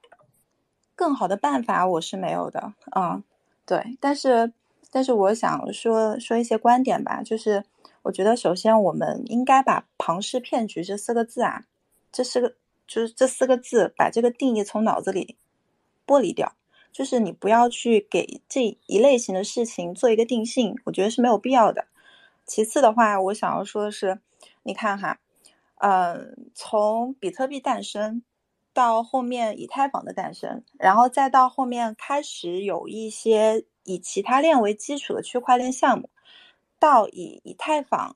[0.96, 3.22] 更好的办法我是没有的啊，
[3.66, 4.54] 对，但是
[4.90, 7.66] 但是我想说说一些观点吧，就是。
[8.04, 11.66] 我觉得，首先我们应该把“庞氏骗局”这四个字啊，
[12.12, 12.56] 这四个
[12.88, 15.38] 就是这四个字，把这个定义从脑子里
[16.08, 16.56] 剥离掉。
[16.92, 21.88] 就是你不要去给这一类型的事情做一个定性，我觉得是没有必要的。
[22.48, 24.20] 其次的话，我想要说的是，
[24.64, 25.20] 你看哈，
[25.76, 28.24] 呃，从比特币诞生
[28.74, 36.10] 到后面以太坊的诞生，然后再到后面开始有一些以其他链为基础的区块链项目，
[36.80, 38.16] 到以以太坊，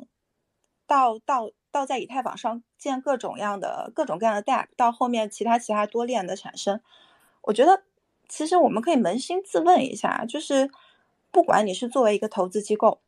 [0.87, 6.79] 到到到在以太坊上建各种样的各种各样的 DApp，到后面其他其他多链的产生，
[7.41, 7.83] 我觉得
[8.29, 10.71] 其实我们可以扪心自问一下，就是
[11.29, 13.01] 不管你是作为一个投资机构，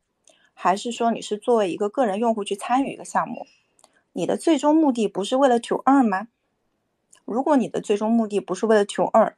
[0.52, 3.46] 还是说你是作为一个个人用户去参与一个项目。
[4.12, 6.28] 你的最终目的不是为了 to earn 吗？
[7.24, 9.34] 如果你的最终目的不是为了 to earn，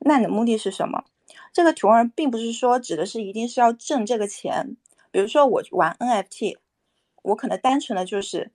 [0.00, 1.04] 那你的目的是什么？
[1.52, 4.76] 这个 to earn 并不是说指的是一定是要挣这个钱。
[5.10, 6.56] 比如说我玩 NFT，
[7.22, 8.50] 我可能单纯的就是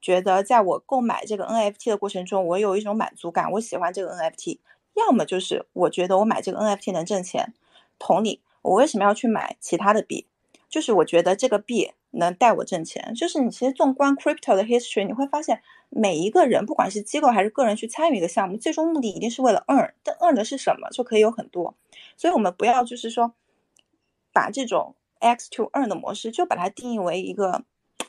[0.00, 4.58] 觉得在我购买这个 NFT 的过程中，我有一种满足感，我喜欢这个 NFT。
[4.94, 7.54] 要么就是我觉得我买这个 NFT 能挣钱。
[7.98, 10.26] 同理，我为什么要去买其他的币？
[10.68, 11.92] 就是我觉得这个币。
[12.16, 21.74] 能带我挣钱，就是你其实纵观 crypto 的 history，你会发现每一个人，不管是机构还是个人去参与一个项目，最终目的一定是为了 earn，但 earn 的是什么，就可以有很多。
[22.16, 23.34] 所以我们不要就是说
[24.32, 27.64] 把这种 x to earn 的模式就把它定义为一个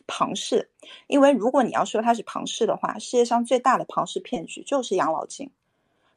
[0.05, 0.69] 庞氏，
[1.07, 5.49] 因为如果你要说它是庞氏的话，世界上最大的庞氏骗局就是养老金。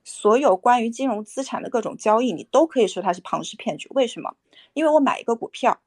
[0.04, 3.88] 所有关于金融资产的各种交易，你都可以说它是庞氏骗局。
[3.90, 4.34] 为什么？
[4.72, 5.80] 因为我买一个股票，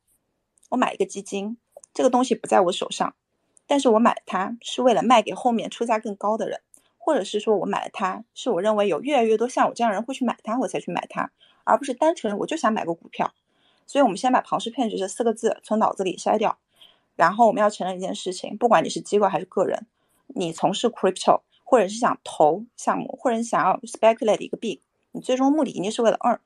[0.69, 1.57] 我买一个基金。
[1.93, 3.15] 这个东西不在我手上，
[3.67, 6.61] 但是我买它是为了卖给后面出价更高的人，
[6.97, 11.31] 或者是说我买了它，是我认为有越来越多像我这样人会去买它，我才去买它，
[11.63, 13.33] 而不是单纯我就想买个股票。
[13.91, 16.57] 所以，我们先把庞氏骗局这四个字从脑子里筛掉，
[17.15, 19.85] 然后我们要承认一件事情：不管你是机构还是个人，
[20.27, 26.39] 你从事 crypto 或者是想投项目，或者你想要 speculate 一个币，你最终目的一定是为了 earn。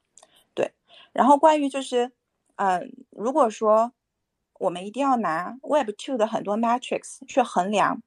[0.55, 0.71] 对。
[1.13, 2.12] 然后关于就是，
[2.55, 3.91] 嗯，如果说。
[4.58, 8.01] 我们一定要拿 Web 2的很多 metrics 去衡量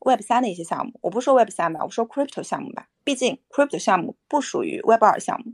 [0.00, 0.92] Web 3的一些项目。
[1.02, 2.88] 我不说 Web 3吧，我说 Crypto 项目吧。
[3.04, 5.52] 毕竟 Crypto 项目不属于 Web 2项目。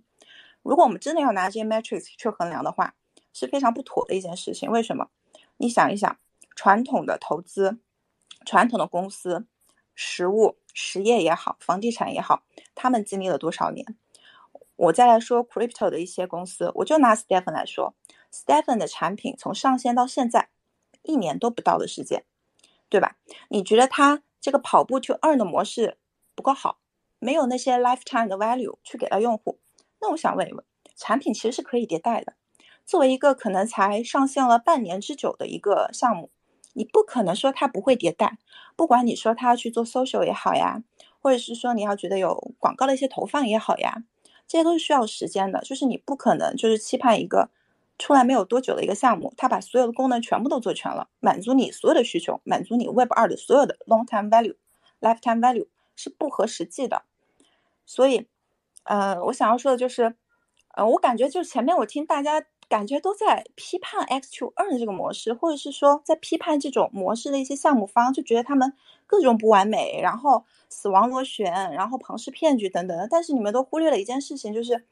[0.62, 2.94] 如果我们真的要拿这些 metrics 去衡量的话，
[3.32, 4.70] 是非常不妥的一件事情。
[4.70, 5.08] 为什么？
[5.56, 6.18] 你想一想，
[6.54, 7.78] 传统的投资、
[8.44, 9.46] 传统的公司、
[9.94, 12.42] 实物、实业也好，房地产也好，
[12.74, 13.96] 他们经历了多少年？
[14.76, 17.94] 我再来说 Crypto 的一些公司，我就拿 Stephen 来说。
[18.32, 20.50] Stephen 的产品从上线到现在，
[21.02, 22.24] 一年都不到的时间，
[22.88, 23.16] 对吧？
[23.48, 25.98] 你觉得他这个跑步 to earn 的模式
[26.34, 26.78] 不够好，
[27.18, 29.58] 没有那些 lifetime 的 value 去给到用户？
[30.00, 30.64] 那我想问一问，
[30.96, 32.34] 产品其实是可以迭代的。
[32.90, 36.28] 作为一个可能才上线了半年之久的一个项目，
[36.72, 38.36] 你不可能说它不会迭代。
[38.74, 40.82] 不管你说它要去做 social 也好呀，
[41.22, 44.02] 或者是说你要觉得有广告的一些投放也好呀，
[44.48, 45.60] 这些都是需要时间的。
[45.60, 47.50] 就是你不可能就是期盼一个。
[47.96, 54.56] 出来没有多久的一个项目，它把所有的功能全部都做全了，满足你所有的需求，满足你 Web 二的所有的 long time value、
[55.00, 57.02] lifetime value 是不合实际的。
[57.84, 58.26] 所以，
[58.84, 60.16] 呃，我想要说的就是，
[60.68, 68.72] 呃，我感觉就是前面我听大家感觉都在批判 X to earn 这个模式，或者是说在批判这种模式的一些项目方，就觉得他们
[69.06, 73.06] 各种不完美，然后死亡螺旋，然后庞氏骗局等等的。
[73.10, 74.86] 但是你们都忽略了一件事情，就是。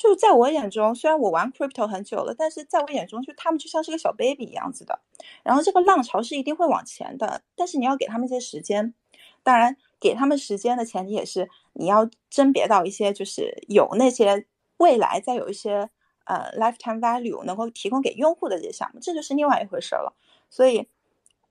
[0.00, 5.00] 就是在我眼中，虽然我玩 crypto 很久了，但是在我眼中，就他们就像是个小 baby 一样子的。
[5.42, 8.94] 然后这个浪潮是一定会往前的，但是你要给他们一些时间。
[9.42, 14.46] 当然，给他们时间的前提也是你要甄别到一些就是有那些
[14.76, 15.90] 未来再有一些
[16.28, 20.14] 呃 lifetime value 能够提供给用户的这些项目，这就是另外一回事了。
[20.48, 20.86] 所以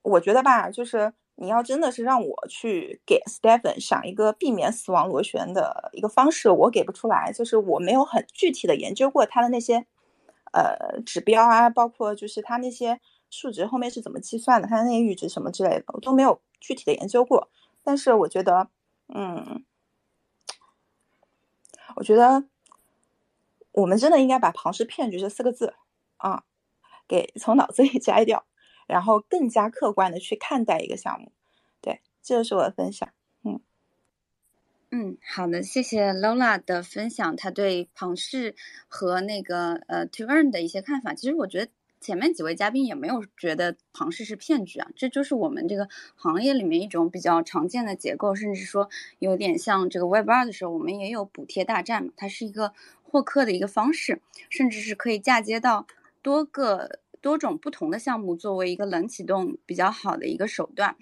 [0.01, 1.13] 我觉得吧，就是。
[1.39, 7.31] 你要真的是让我去给 Stephen 想一个避免死亡螺旋的一个方式，我给不出来。
[7.31, 9.85] 就是我没有很具体的研究过他的那些
[10.51, 12.99] 呃指标啊，包括就是他那些
[13.29, 17.51] 数值后面是怎么计算的，他的那些阈值什么之类的，我都没有具体的研究过。
[17.83, 18.69] 但是我觉得，
[19.13, 19.63] 嗯，
[21.97, 22.45] 我觉得
[23.81, 25.73] 我们真的应该把“庞氏骗局”这四个字
[26.17, 26.43] 啊，
[27.07, 28.45] 给从脑子里摘掉。
[28.87, 31.33] 然后更加客观的去看待一个项目，
[31.81, 33.09] 对，这就是我的分享。
[33.43, 33.59] 嗯
[34.91, 38.55] 嗯，好的，谢谢 Lola 的分享，他对庞氏
[38.87, 41.13] 和那个呃 To Earn 的一些看法。
[41.13, 52.73] 其实我觉得前面几位嘉宾也没有觉得庞氏是骗局啊，这就是我们这个行业里面一种比较常见的结构，甚至说有点像这个 Web 二的时候，我们也有补贴大战嘛，它是一个
[53.09, 55.87] 获客的一个方式，甚至是可以嫁接到
[56.21, 56.99] 多个。
[57.19, 60.95] 多种不同的项目作为一个冷启动比较好的一个手段，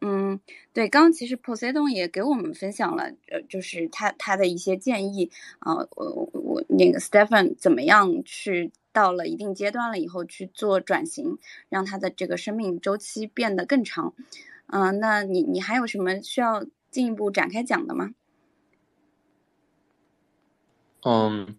[0.00, 0.38] 嗯，
[0.72, 11.36] 对，刚刚其实 Poseidon 也给我们分享了，呃，就是他他的一些建议啊，我我那个 Stephen 怎么样去到了一定阶段了以后去做转型，
[11.68, 14.14] 让他的这个生命周期变得更长，
[14.68, 18.14] 嗯，那你你还有什么需要进一步展开讲的吗？
[21.02, 21.56] 嗯，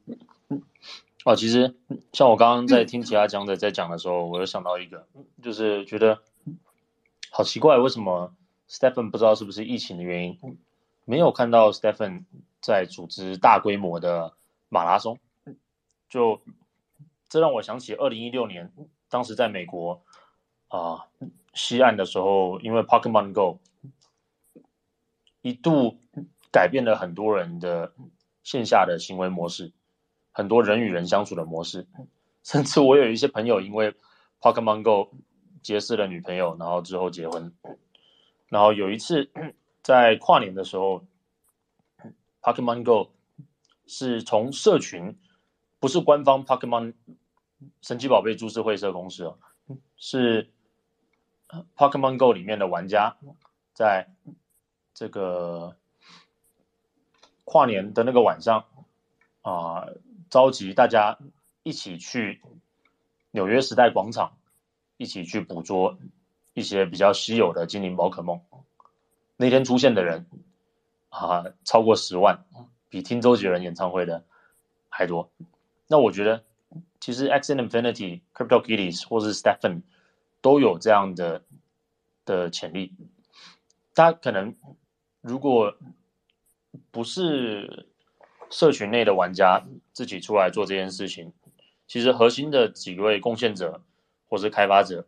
[1.24, 1.76] 哦，其实
[2.12, 5.08] 像我刚刚在听其他讲者在讲的时候，我又想到一个，
[5.42, 6.22] 就是觉得
[7.32, 8.34] 好奇怪，为什么
[8.70, 10.58] Stephen 不知道是不是疫情的原因，
[11.06, 12.26] 没有看到 Stephen
[12.60, 14.34] 在组织大规模的
[14.68, 15.18] 马拉松，
[16.10, 16.42] 就
[17.30, 18.74] 这让我想起二零一六年，
[19.10, 20.02] 当时在美国
[20.68, 21.06] 啊
[21.54, 23.60] 西岸的时候，因为 Pokemon Go
[25.42, 25.98] 一度
[26.52, 27.94] 改变了很多人的。
[28.50, 29.72] 线下的行为模式，
[30.32, 31.86] 很多人与人相处的模式，
[32.42, 33.94] 甚至我有一些朋友因为
[34.42, 35.12] Pokemon Go
[35.62, 37.54] 结识了女朋友，然后之后结婚。
[38.48, 39.30] 然后有一次
[39.84, 41.06] 在跨年的时候
[42.42, 43.12] ，Pokemon Go
[43.86, 45.16] 是从社群，
[45.80, 46.96] 不是官方 Pokemon
[47.84, 49.38] 神奇宝贝株式会社公司哦，
[49.96, 50.50] 是
[51.78, 53.16] Pokemon Go 里面的玩家
[53.76, 54.10] 在
[54.96, 55.76] 这个。
[57.50, 58.66] 跨年的那个晚上，
[59.42, 59.88] 啊，
[60.30, 61.18] 召集大家
[61.64, 62.44] 一起去
[63.32, 64.38] 纽约时代广场，
[64.98, 65.98] 一起去捕捉
[66.54, 68.40] 一些比较稀有的精灵宝可梦。
[69.36, 70.28] 那天出现的人
[71.10, 72.46] 啊，超过十万，
[72.88, 74.24] 比听周杰伦演唱会的
[74.88, 75.32] 还多。
[75.88, 76.44] 那我觉得，
[77.00, 79.82] 其实 X Infinity、Crypto Kitties 或是 Stephen
[80.40, 81.42] 都有这样的
[82.26, 82.94] 的潜力。
[83.96, 84.56] 大家可能
[85.22, 85.76] 如果。
[86.92, 87.88] 不是
[88.50, 91.34] 社群内的玩家自己出来做这件事情，
[91.88, 93.84] 其实核心的几位贡献者
[94.28, 95.08] 或是开发者，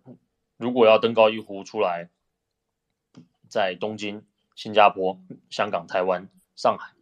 [0.58, 2.10] 如果要登高一呼出来，
[3.48, 6.94] 在东京、新加坡、香港、台湾、上海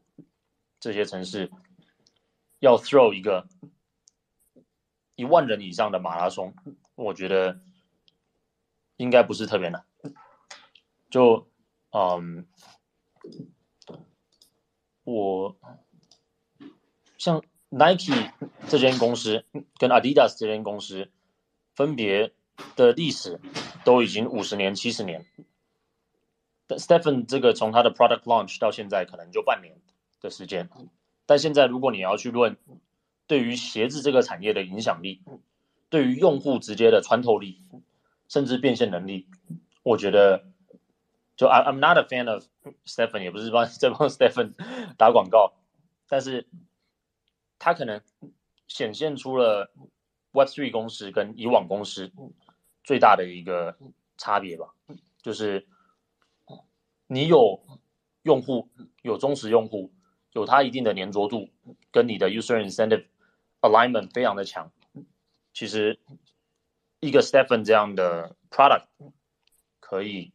[0.80, 1.52] 这些城市，
[2.60, 3.48] 要 throw 一个
[5.16, 6.54] 一万人以上的马拉松，
[6.96, 7.62] 我觉得
[8.98, 9.86] 应该不是特别难。
[11.10, 11.50] 就
[11.92, 12.48] 嗯。
[15.12, 15.56] 我
[17.18, 18.32] 像 Nike
[18.68, 19.44] 这间公司
[19.78, 21.10] 跟 Adidas 这间公司，
[21.74, 22.32] 分别
[22.76, 23.40] 的历史
[23.84, 25.26] 都已经五十年、七十年。
[26.68, 29.78] 但 Stephen 这个从他的 Product Launch 到现在可能就半年
[30.22, 30.70] 的时间，
[31.26, 32.58] 但现在如果你要去论
[33.26, 35.24] 对于鞋子这个产业的影响力，
[35.90, 37.64] 对于用户直接的穿透力，
[38.28, 39.28] 甚至变现能力，
[39.82, 40.49] 我觉得。
[41.40, 42.44] 就 I I'm not a fan of
[42.86, 44.52] Stephen，也不是帮 在帮 Stephen
[44.98, 45.54] 打广告，
[46.10, 46.50] 但是
[47.58, 48.02] 他可能
[48.68, 49.72] 显现出了
[50.34, 52.12] Web3 公司跟以往公司
[52.84, 53.78] 最大的一个
[54.18, 54.74] 差别吧，
[55.22, 55.66] 就是
[57.08, 57.64] 你有
[58.24, 58.70] 用户，
[59.02, 59.94] 有忠实用户，
[60.34, 61.50] 有他一定的粘着度，
[61.90, 63.06] 跟你的 user incentive
[63.62, 64.74] alignment 非常的强，
[65.54, 66.02] 其实
[67.00, 68.88] 一个 Stephen 这样的 product
[69.80, 70.34] 可以。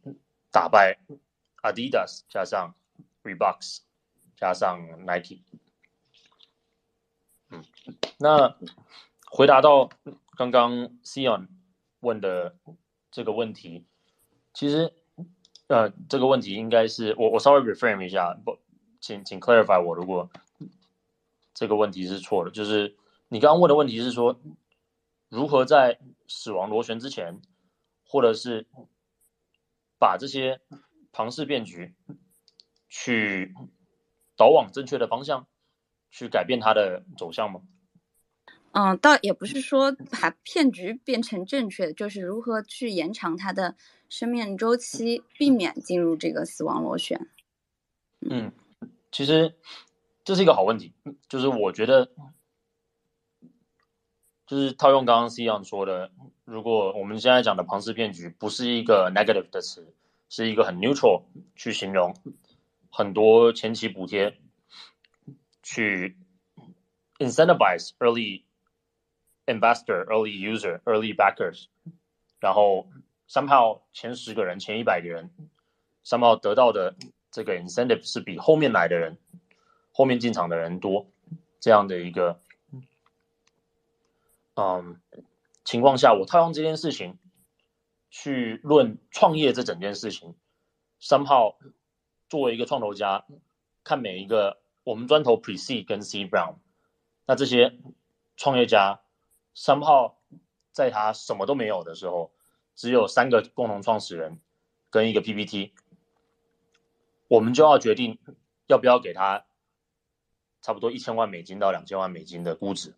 [0.55, 0.97] 打败
[1.63, 2.77] Adidas 加上
[3.25, 3.81] Reebok
[4.37, 5.41] 加上 Nike，
[7.51, 7.65] 嗯，
[8.19, 8.57] 那
[9.27, 9.91] 回答到
[10.37, 11.49] 刚刚 Sion
[11.99, 12.55] 问的
[13.11, 13.85] 这个问题，
[14.53, 14.95] 其实
[15.67, 18.57] 呃这个问题应该是我我稍微 reframe 一下，不，
[19.01, 20.31] 请请 clarify 我如果
[21.53, 22.97] 这个问题是错的，就是
[23.27, 24.41] 你刚刚问的问题是说
[25.29, 25.99] 如何在
[26.29, 27.43] 死亡螺旋之前，
[28.07, 28.69] 或者是。
[30.05, 30.61] 把这些
[31.13, 31.95] 庞氏骗局
[32.91, 33.55] 去
[34.37, 35.49] 导往正确的方向，
[36.11, 37.63] 去改变它的走向吗？
[38.73, 43.77] 嗯，倒也不是说把骗局变成正确的，就是如何去延长它的
[44.11, 47.27] 生命周期，避免进入这个死亡螺旋。
[48.21, 48.53] 嗯，
[49.11, 49.55] 其实
[50.23, 50.93] 这是一个好问题，
[51.31, 52.13] 就是我觉得，
[54.47, 56.13] 就是套用刚刚 C 样说的。
[56.45, 59.95] 如果我们现在讲的庞氏骗局不是一个 negative 的词，
[60.29, 61.23] 是一个很 neutral
[61.57, 62.15] 去形容
[62.91, 64.37] 很多前期补贴，
[65.63, 66.19] 去
[67.19, 68.43] incentivize early
[69.47, 71.65] investor、early user、early backers，
[72.41, 72.89] 然后
[73.27, 75.31] somehow 前十个人、前一百个人
[76.05, 76.95] somehow 得到的
[77.31, 79.17] 这个 incentive 是比后面来的人、
[79.93, 81.07] 后面进场的人多，
[81.59, 82.39] 这样的一个，
[84.57, 85.01] 嗯。
[85.65, 87.19] 情况下，我套用这件事情
[88.11, 90.35] 去论创业这整件事情，
[91.01, 91.59] 三号
[92.29, 93.25] 作为一个创投家，
[93.83, 96.57] 看每一个我们砖头 Pre C 跟 C Brown，
[97.27, 97.79] 那这些
[98.37, 99.01] 创业家
[99.55, 100.21] 三号
[100.71, 102.33] 在他什么都没有的时候，
[102.75, 104.41] 只有三个共同创始人
[104.91, 105.73] 跟一个 PPT，
[107.29, 108.19] 我们就要决定
[108.67, 109.47] 要不要给他
[110.61, 112.95] 差不多一千万美金到两千万美金的估值，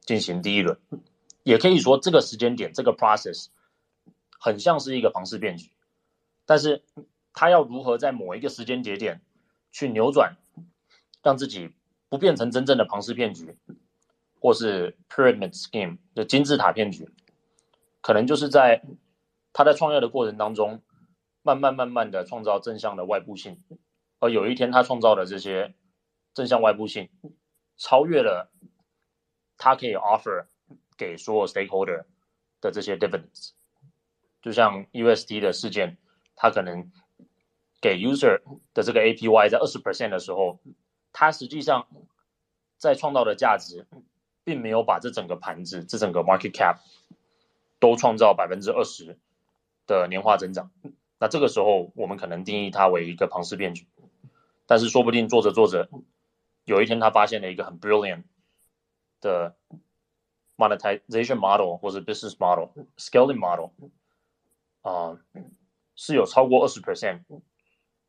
[0.00, 0.78] 进行第一轮。
[1.42, 3.48] 也可以说，这个时间点，这个 process
[4.38, 5.70] 很像是一个庞氏骗局。
[6.44, 6.82] 但是
[7.32, 9.20] 他要如何在某一个时间节点
[9.70, 10.36] 去扭转，
[11.22, 11.72] 让自己
[12.08, 13.56] 不变成真正的庞氏骗局，
[14.40, 17.08] 或是 pyramid scheme 的金字塔骗局，
[18.00, 18.82] 可能就是在
[19.52, 20.82] 他在创业的过程当中，
[21.42, 23.62] 慢慢慢慢的创造正向的外部性，
[24.18, 25.74] 而有一天他创造的这些
[26.34, 27.08] 正向外部性，
[27.76, 28.50] 超越了
[29.56, 30.46] 他可以 offer
[30.96, 32.04] 给所有 stakeholder
[32.60, 33.50] 的这些 dividends，
[34.40, 35.96] 就像 UST 的事件，
[36.36, 36.90] 它可能
[37.80, 38.40] 给 user
[38.74, 40.60] 的这个 APY 在二十 percent 的时候，
[41.12, 41.86] 它实际上
[42.76, 43.86] 在创造的价值，
[44.44, 46.78] 并没有把这整个盘子、这整个 market cap
[47.78, 49.18] 都创造百分之二十
[49.86, 50.70] 的年化增长。
[51.18, 53.86] 那这个时候，我们可能定义它为一个庞氏骗局，
[54.66, 55.88] 但是说不定做着做着，
[56.64, 58.24] 有一天他发现了一个很 brilliant
[59.20, 59.54] 的
[60.68, 63.70] monetization model 或者 business model、scaling model，
[64.82, 65.18] 啊、
[65.94, 67.22] 是有超过二十 percent，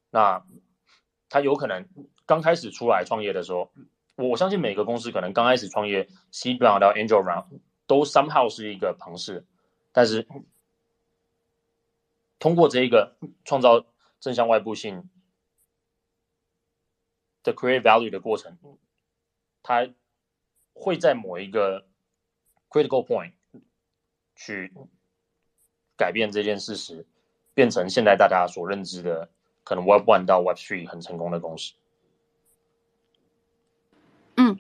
[0.10, 0.46] 那
[1.30, 1.88] 他有可能
[2.26, 3.72] 刚开始出来创业的时候，
[4.16, 7.46] 我我相信每个公司可能刚开始创业 seed round 到 angel round
[7.88, 9.46] 都 somehow 是一个庞氏，
[9.92, 10.28] 但是
[12.40, 13.86] 通过这一个创造
[14.20, 15.10] 正向外部性
[17.42, 18.58] 的 create value 的过程，
[19.62, 19.90] 它
[20.74, 21.88] 会在某一个
[22.74, 23.34] critical point
[24.36, 24.74] 去
[25.96, 27.06] 改变这件事实，
[27.54, 29.30] 变成现在大家所认知的
[29.64, 31.74] 可能 Web One 到 Web Three 很成功的公司。
[34.38, 34.58] 嗯，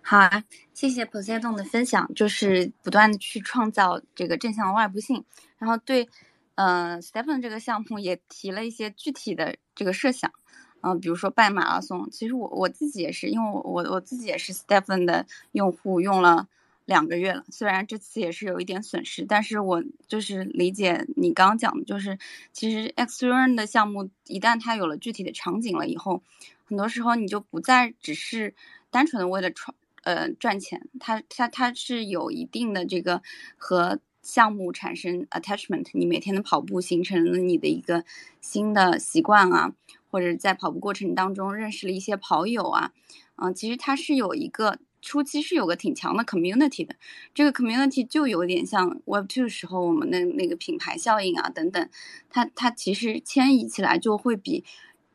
[0.00, 5.22] 好啊，谢谢 Poseidon 的分享，就是不断的去创造这个正向的外部性，
[5.58, 6.08] 然后对，
[6.54, 10.32] 呃，Stephen 这个项目也提了一些具体的这个设想，
[10.80, 16.48] 嗯、比如说办马拉松，其实我我自己也是，因为我我我自己也是 Stephen 的用户，用了
[16.84, 22.18] 两个月了，虽然这次也是有一点损失，但是我就是理解你刚刚讲的，就是
[22.52, 26.22] 其实 X Run 的项目一旦它有了具体的场景了以后，
[26.64, 28.54] 很多时候你就不再只是
[28.90, 33.22] 单纯的为了创呃赚钱，它它它是有一定的这个
[33.56, 38.04] 和项目产生 attachment，你每天的跑步形成了你的一个
[38.40, 39.74] 新的习惯啊，
[40.10, 42.92] 或者在跑步过程当中认识了一些跑友啊，
[43.36, 46.94] 嗯、其实它是有一个初期是有个挺强的 community 的，
[47.34, 51.88] 这个 community 就有点像 Web Two 时候我们的那个品牌效应啊等等，
[52.30, 54.64] 它它其实迁移起来就会比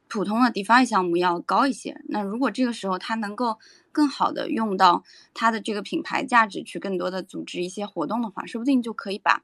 [0.10, 2.02] 普通的 DeFi 项目要高一些。
[2.10, 3.58] 那如果这个时候它能够
[3.92, 9.44] 更好的用到它的这个品牌价值去更多的组织一些活动的话，说不定就可以把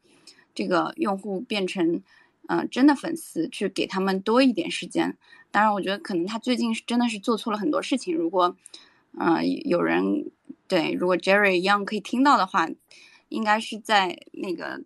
[0.54, 2.04] 这个用户变成
[2.48, 5.18] 呃真的粉丝，去给他们多一点时间。
[5.52, 8.16] 当然，我觉得可能他最近是真的是做错了很多事情。
[8.16, 8.56] 如果
[9.18, 10.32] 呃有人
[10.68, 12.68] 对，如果 Jerry 一样可以听到的话，
[13.30, 14.82] 应该是在那个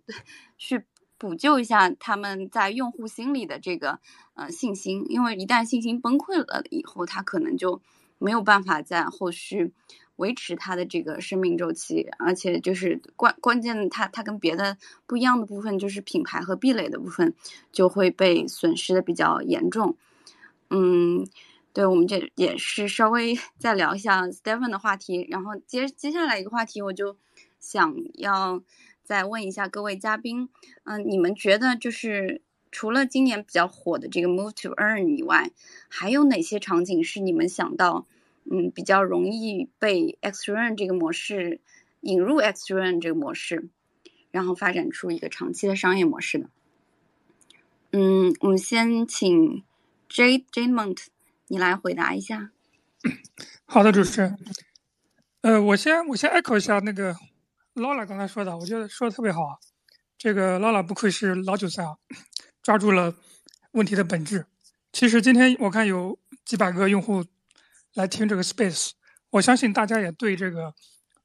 [0.57, 0.83] 去
[1.17, 3.99] 补救一下他们在用户心里的这个
[4.33, 7.81] 呃信心，因为一旦信心崩溃了以后，他可能就
[8.17, 9.73] 没有办法在后续
[10.17, 17.33] 维持他的这个生命周期，而且就是关关键它它跟别的不一样的部分就是品牌和壁垒的部分
[17.71, 19.95] 就会被损失的比较严重。
[20.69, 21.27] 嗯，
[21.77, 27.15] 对，我们这也是稍微再聊一下 Stephen 的话题，然后接接下来一个话题，我就
[27.59, 28.63] 想要
[29.03, 30.49] 再问一下各位嘉宾，
[30.85, 35.51] 嗯、你们觉得就是除了今年比较火的这个 Move to Earn 以外，
[35.87, 38.07] 还有哪些场景是你们想到，
[38.49, 41.61] 嗯，比较容易被 X Run 这个模式
[42.01, 43.69] 引入 X Run 这个模式，
[44.31, 46.49] 然后发展出一个长期的商业模式的？
[47.91, 49.63] 嗯，我们先请
[50.09, 51.05] J J Mont
[51.47, 52.51] 你来回答一下。
[53.65, 54.37] 好的，主持人。
[55.41, 57.15] 呃，我先我先 echo 一下那个
[57.75, 59.55] Lola 刚才说的，我觉得说的特别好啊。
[60.17, 61.95] 这个 Lola 不愧是老韭菜啊，
[62.63, 63.15] 抓住了
[63.71, 64.47] 问题的本质。
[64.91, 67.23] 其实今天我看有几百个用户
[67.93, 68.91] 来听这个 Space，
[69.29, 70.73] 我相信大家也对这个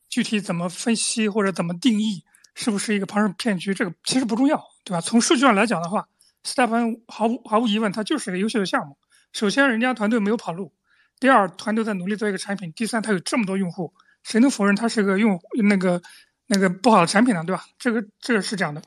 [0.09, 2.23] 具体怎么分析或者怎么定义
[2.55, 5.01] 是不是一个庞氏骗局，这个其实不重要，对吧？
[5.01, 6.07] 从数据上来讲的话
[6.45, 8.99] ，Step 毫无毫无疑问，它就是个优秀的项目。
[9.33, 10.73] 首先，人家团队没有跑路；
[11.19, 16.03] 第二，团队在努力做一个产品；第三，它有这么多用户，谁能否认它是个用那个
[16.47, 17.43] 那个不好的产品呢？
[17.45, 17.65] 对吧？
[17.79, 18.83] 这个这个是这样的。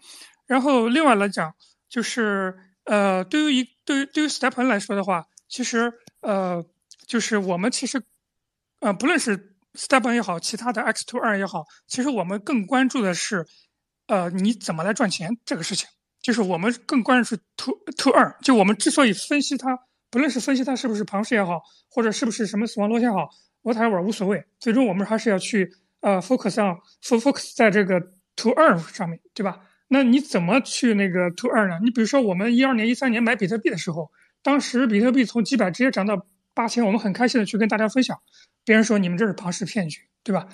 [0.45, 1.53] 然后另外来讲，
[1.89, 5.91] 就是呃，对于一对于对于 Stepn 来说的话，其实
[6.21, 6.63] 呃，
[7.07, 8.03] 就是我们其实
[8.81, 13.47] 呃，不论是 Stepn 也好，其他的 X to 二也好，其实我们更关注的是
[14.05, 15.89] 呃，你怎么来赚钱这个事情。
[16.21, 19.79] 就是我们更关注是 to to 二，就我们之所以分析它。
[20.15, 23.27] 不论是分析它是不是庞氏也好，或者是不是什么死亡螺旋好
[23.63, 27.99] ，whatever 无所谓，最终我们还是要去呃 focus on focus 在这个
[28.37, 29.59] to earn 上面，对吧？
[29.89, 31.79] 那你怎么去那个 to earn 呢？
[31.83, 34.09] 你比如说我们一二年、一三年买比特币的时候，
[34.41, 38.17] 当时比特币从几百直接涨到八千，我们很开心的去跟大家分享，
[38.63, 40.47] 别人说你们这是庞氏骗局，对吧？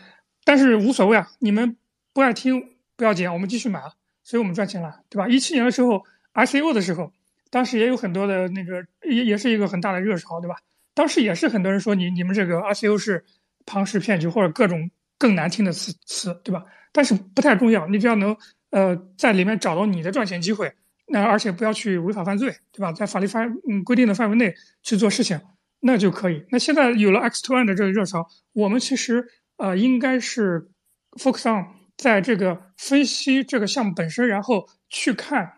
[0.44, 1.78] 但是无所谓啊，你们
[2.14, 2.60] 不爱听
[2.96, 3.94] 不要紧，我们继续买啊，
[4.24, 5.28] 所以我们赚钱了，对吧？
[5.28, 6.04] 一七年的时候
[6.34, 7.14] ICO 的时候，
[7.52, 10.56] 当时也有很多的那个也也是一个很大的热潮，对吧？
[10.96, 13.24] 当时也是很多人说你你们这个 ICO 是
[13.66, 14.90] 庞氏骗局或者各种
[15.20, 16.66] 更难听的词词，对吧？
[16.92, 18.36] 但是不太重要，你只要能
[18.72, 20.74] 呃在里面找到你的赚钱机会，
[21.08, 22.92] 那而且不要去违法犯罪，对吧？
[22.92, 25.40] 在法律范嗯规定的范围内去做事情，
[25.82, 26.44] 那就可以。
[26.50, 29.26] 那现在有了 X to N 的这个热潮，我们其实
[29.58, 30.70] 呃应该是
[31.12, 31.66] focus on
[31.98, 35.54] 在这个分析这个项目本身，然后去看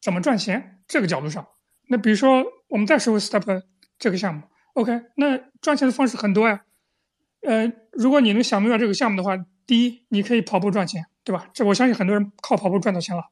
[0.00, 1.46] 怎么赚钱这个角度上。
[1.88, 3.62] 那比如说我们再说 Step
[3.98, 4.42] 这个项目
[4.74, 6.62] ，OK，那赚钱的方式很多呀。
[7.42, 9.36] 呃，如果你能想明白这个项目的话。
[9.68, 11.50] 第一，你可以跑步赚钱，对吧？
[11.52, 13.24] 这我相信很多人靠跑步赚到钱了。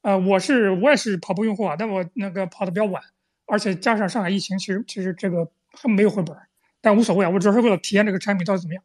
[0.00, 3.02] 呃，我是我也是跑步用户啊，但我那个跑的比较晚，
[3.44, 6.34] 而且加上上海疫情，其实其实这个还没有回本，
[6.80, 8.82] 但无所谓啊，我主要是为了体验这个产品到底怎么样。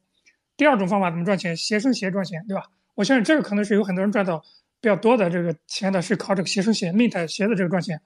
[0.57, 1.55] 第二种方法怎么赚钱？
[1.55, 2.65] 携生鞋赚钱，对吧？
[2.95, 4.43] 我相信这个可能是有很多人赚到
[4.81, 8.01] 比较多的这个钱的，是靠这个携生鞋、mint 鞋的这个赚钱。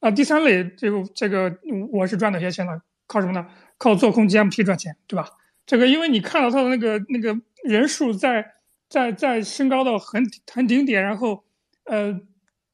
[0.00, 1.56] 啊，第三类这个这个
[1.92, 2.72] 我是赚到些钱呢，
[3.06, 3.46] 靠什么呢？
[3.78, 5.28] 靠做空 GMP 赚钱，对吧？
[5.64, 7.40] 这个因为你看到它的那个那个。
[7.62, 8.44] 人数在
[8.88, 10.20] 在在升高到很
[10.52, 11.44] 很顶点，然后
[11.84, 12.12] 呃，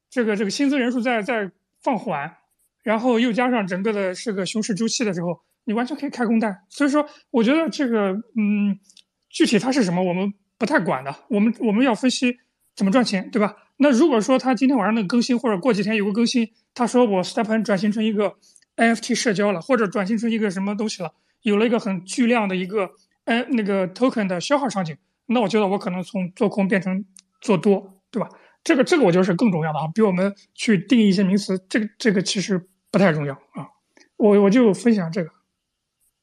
[0.08, 1.50] 这个这个薪资人数在在
[1.82, 2.38] 放缓，
[2.82, 6.58] 然后又加上整个的是个熊市周期的时候，你完全可以开空单。
[6.70, 8.80] 所以说，我觉得这个嗯，
[9.28, 11.14] 具体它是什么，我们不太管的。
[11.28, 12.38] 我们我们要分析
[12.78, 13.56] 怎么赚钱，对吧？
[13.78, 18.36] 那如果说他今天晚上能更新，或者过几天有个更新，他说我 Stepen 转型成一个
[18.76, 21.12] NFT 社交了，或者转型成一个什么东西了，
[21.42, 22.90] 有了一个很巨量的一个。
[23.24, 27.04] 哎，那个 token 的消耗场景，那我觉得我可能从做空变成
[27.42, 28.28] 做多，对吧？
[28.64, 33.68] 这个这个我觉得是更重要的啊，比我们去定义一些名词，这个这个其实不太重要啊。
[34.16, 35.30] 我我就分享这个，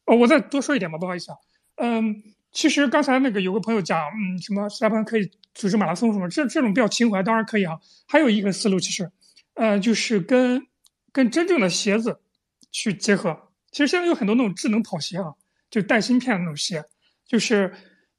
[0.05, 1.37] 哦，我再多说一点吧，不好意思啊。
[1.75, 2.23] 嗯，
[2.55, 7.77] 其实刚才那个有个朋友讲，嗯，什么下班可以组织马拉松什么，这这种比较情怀，当然可以啊。
[8.07, 9.11] 还有一个思路，其实，
[9.55, 10.65] 呃，就是跟
[11.11, 12.21] 跟真正的鞋子
[12.71, 13.49] 去结合。
[13.71, 15.33] 其实现在有很多那种智能跑鞋啊，
[15.69, 16.81] 就带芯片的那种鞋。
[17.27, 17.73] 就是，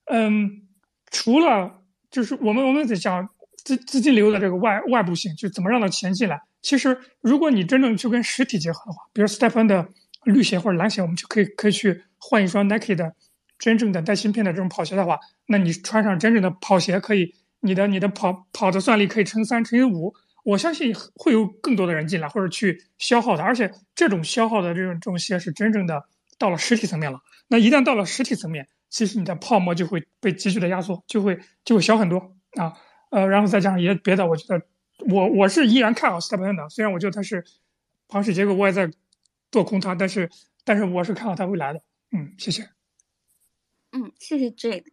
[0.04, 0.66] 嗯，
[1.10, 3.26] 除了就是我们我们在讲
[3.64, 6.38] 资资金流的这个外外部性，就怎么让它钱进来。
[6.60, 9.88] 其实，如果你真正去跟实体结合的话，比如 Stephen 的
[10.24, 13.14] 绿鞋或者蓝鞋，我们就可以可以去换一双 Nike 的
[13.58, 20.14] 真正的带芯片的这种跑鞋的话，那你穿上真正的跑鞋，可以你的你的跑跑的算力可以乘三乘以五。
[20.44, 26.04] 我相信会有更多的人进来或者去消耗它，而且这种消耗的这种这种鞋是真正的
[26.38, 27.18] 到了实体层面了。
[27.48, 32.18] 那一旦到了实体层面，其实你的泡沫就会被急剧的压缩，就会就会小很多
[32.60, 32.74] 啊，
[33.10, 34.64] 呃，然后再加上一些别的，我觉得
[35.12, 37.44] 我我是依然看好 Step N 的，虽然我觉得它是
[38.06, 38.88] 庞氏结构，我也在
[39.50, 40.30] 做空它，但是
[40.64, 41.80] 但是我是看好它未来的，
[42.12, 42.75] 嗯，谢谢。
[43.92, 44.84] 嗯，谢谢 Jade。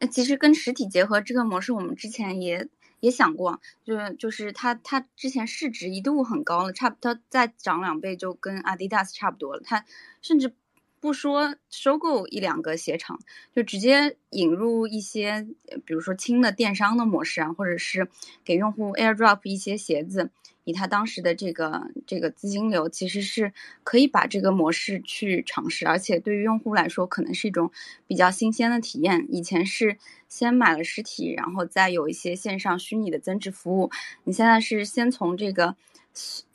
[0.00, 2.68] 那其实跟实体结合这个模式，我们之前也
[3.00, 9.84] 也想过，就是就是它它之前市值一度很高了，差不多再涨两倍就跟 Adidas 差不多了，它
[10.22, 10.54] 甚至。
[11.00, 13.18] 不说收购一两个鞋厂，
[13.54, 15.46] 就直接引入一些，
[15.84, 18.08] 比如说轻的电商的模式啊，或者是
[18.44, 20.30] 给用户 AirDrop 一些鞋子，
[20.64, 23.52] 以他当时的这个这个资金流，其实是
[23.84, 27.70] 可以把这个模式去尝试，而且对于用户来说，可能是一种
[28.06, 29.26] 比较新鲜的体验。
[29.30, 33.90] 以前是先买了实体，然后再有一些线上虚拟的增值服务，
[34.24, 35.76] 你现在是先从这个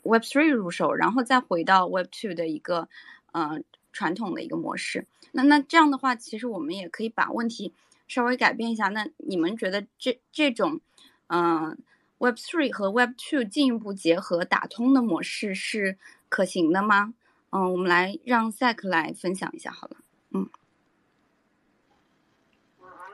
[0.02, 2.88] Web3 入手，然后再回到 Web2 的一个，
[3.32, 3.64] 嗯。
[3.94, 7.72] 传统的一个模式，那那这样的话，其实我们也可以把问题
[8.08, 8.88] 稍微改变一下。
[8.88, 10.80] 那你们觉得这这种，
[11.28, 11.78] 嗯
[12.18, 15.96] ，Web Three 和 Web Two 进一步结合打通的模式是
[16.28, 17.14] 可行的吗？
[17.50, 19.96] 嗯，我们来让 Zack 来分享一下好了。
[20.32, 20.48] 嗯，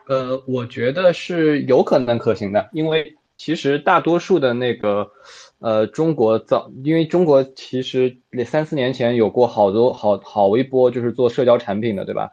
[0.08, 5.12] 呃，我觉得是有可能可行的，因为其实大多数的那个。
[5.61, 12.32] 呃，中国早，因为中国其实那三四年前有过好多好好一波，就是做社交产品的，对吧？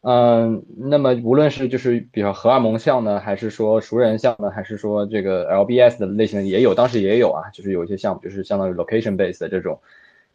[0.00, 9.78] 嗯，那么无论是就是比如荷尔蒙项呢，还是说熟人项呢，还是说这个 LBS 的类型也有，当时也有啊，就是有一些项目就是相当于 location base 的这种。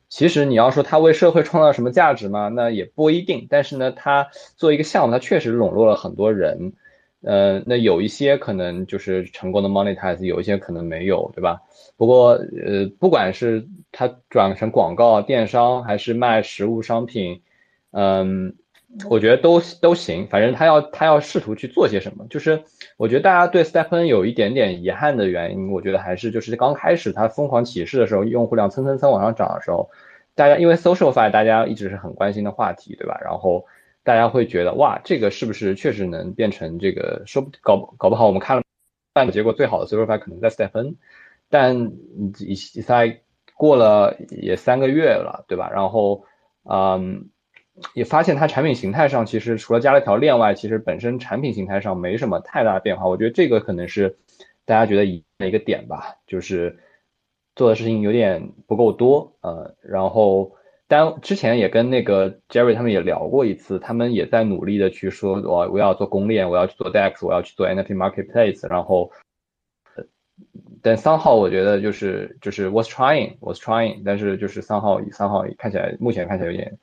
[0.07, 3.47] 其实你要说它为社会创造什么价值嘛，那也不一定。
[3.49, 6.73] 但是呢，它做一个项目，它确实笼络了很多人。
[7.21, 11.61] 呃，那有一些可能就是成功的 monetize，有一些可能没有，对吧？
[11.97, 17.41] 不过，呃，不管是它转成广告、电商，还是卖实物商品，
[17.91, 18.53] 嗯，
[19.09, 22.25] 我觉得都都行，反正他要他要试图去做些什么。
[22.29, 22.63] 就是
[22.97, 29.89] 我觉得大家对 stepn 有一点点遗憾的原因，我觉得还是就是刚开始他疯狂起势的时候，用户量蹭蹭蹭往上涨的时候，
[30.35, 33.19] 大家因为 SocialFi 大家一直是很关心的话题，对吧？
[33.23, 33.65] 然后
[34.07, 37.23] 大家会觉得哇，这个是不是确实能变成这个？
[37.25, 38.63] 说不搞搞不好我们看了
[39.11, 40.95] 半个结果，最好的 SocialFi 可能在 Stephen，
[41.49, 41.91] 但
[42.39, 43.19] 以在
[43.53, 45.69] 过了也三个月了，对吧？
[45.69, 46.23] 然后
[46.63, 47.29] 嗯。
[47.93, 53.07] 也发现它产品形态上其实除了加了条链外，其实本身产品形态上没什么太大变化。
[53.07, 54.17] 我觉得这个可能是
[54.65, 56.79] 大家觉得一个点吧，就是
[57.55, 59.37] 做的事情有点不够多。
[59.41, 60.53] 呃，然后
[60.87, 68.69] 但之前也跟那个 Jerry 他们也聊过一次，他们也在努力的去说，我我要做公链，我要去做 DEX，我要去做 NFT marketplace。
[68.69, 69.11] 然后，
[70.81, 76.77] 但三号我觉得就是就是 was trying was trying，但是就是三号三号看起来目前看起来有点。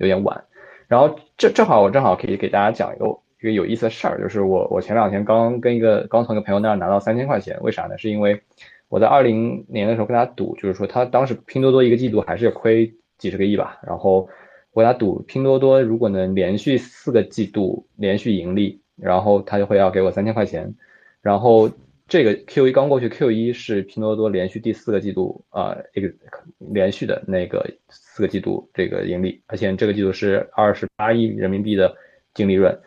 [0.00, 0.44] 有点晚，
[0.86, 3.06] 然后这正好我正好可以给大家讲一个
[3.40, 7.98] 一个有意思的事儿，就是我我前两天刚跟一个刚从一个朋友那儿拿到三千块钱，为啥呢？
[7.98, 8.40] 是因为
[8.88, 14.28] 我在二零年的时候跟他赌，就是说他当时拼多多一个季度还是亏几十个亿吧，然后
[14.72, 20.74] 我给他赌拼多多如果能连续四个季度连续盈利，然后他就会要给我三千块钱，
[21.20, 21.70] 然后。
[22.10, 26.10] 这个 Q 一刚过去，Q 一是拼多多连续第四个季度啊，一个
[26.56, 31.94] 连续的那个四个季度这个盈利，而且这个季度是二十八亿人民币的
[32.32, 32.80] 净利润。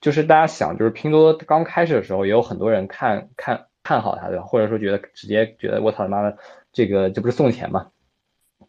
[0.00, 4.42] 就是大家想，就是拼多多刚开始的时候，也有很多人看看看好它，对吧？
[4.42, 6.36] 或者说觉得直接觉得我操他妈的，
[6.72, 7.92] 这个这不是送钱吗？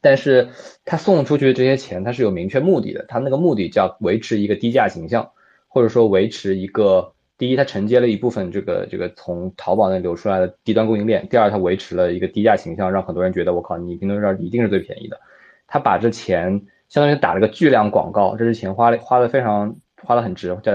[0.06, 0.50] 但是
[0.86, 5.32] 他送出去的这些钱，他是有明确目的的，他那个目的叫维持一个低价形象，
[5.68, 7.12] 或者说维持一个。
[7.40, 15.20] 第一，他承接了一部分这个这个从淘宝那流出来的低端供应链；第二，他维持了一个低价形象，让很多人觉得我靠，你拼多多这儿一定是最便宜的。
[15.66, 20.72] 他把这钱相当于打了个巨量广告，这是钱花了花的非常花的很值，叫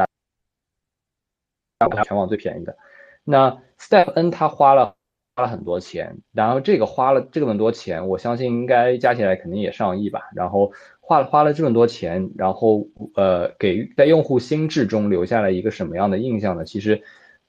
[1.79, 2.77] 他全网最便宜的。
[3.25, 4.97] 那 Step N 他花了
[5.41, 10.31] 花了很多钱，然后这个花了这么多钱，我相信应该加起来肯定也上亿吧。
[10.35, 10.73] 然后。
[11.03, 12.87] 花了花了这么多钱，然后
[13.17, 16.65] 呃，给在用户心智中留下了一个什么样的印象呢？
[16.65, 17.03] 其实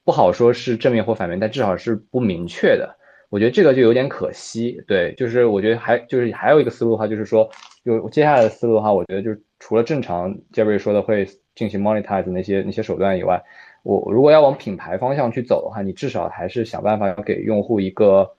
[0.04, 2.96] 不好说是正面或反面，但至少是不明确的。
[3.30, 4.82] 我觉得这个就有点可惜。
[4.88, 7.48] 对，就是我觉得还就是还有一个思路的话，就是说，
[7.84, 9.30] 就接下来的思路的话，我觉得就
[9.60, 13.40] 除了正常 Jerry 说的会进行 monetize 那些那些手段以外，
[13.82, 18.34] 我如果要往品牌方向去走的话，你至少还是想办法要给用户一个。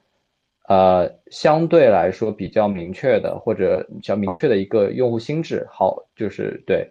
[0.70, 6.89] 呃，相对来说比较明确的或者比较明确的一个用户心智，好，就是对，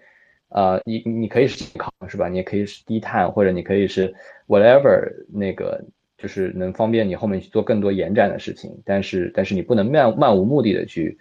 [0.50, 2.28] 呃，你你可以是健康是吧？
[2.28, 4.14] 你也可以是低碳，或者你可以是
[4.46, 5.82] whatever 那个，
[6.18, 8.70] 就是能方便你后面去做更多延展的事情。
[8.84, 11.18] 但是但是你不能漫漫无目的的去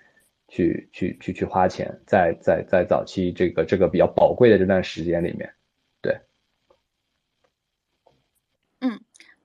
[0.49, 5.49] 去去去去花钱，在在在早期这个这个比较宝贵的这段时间里面。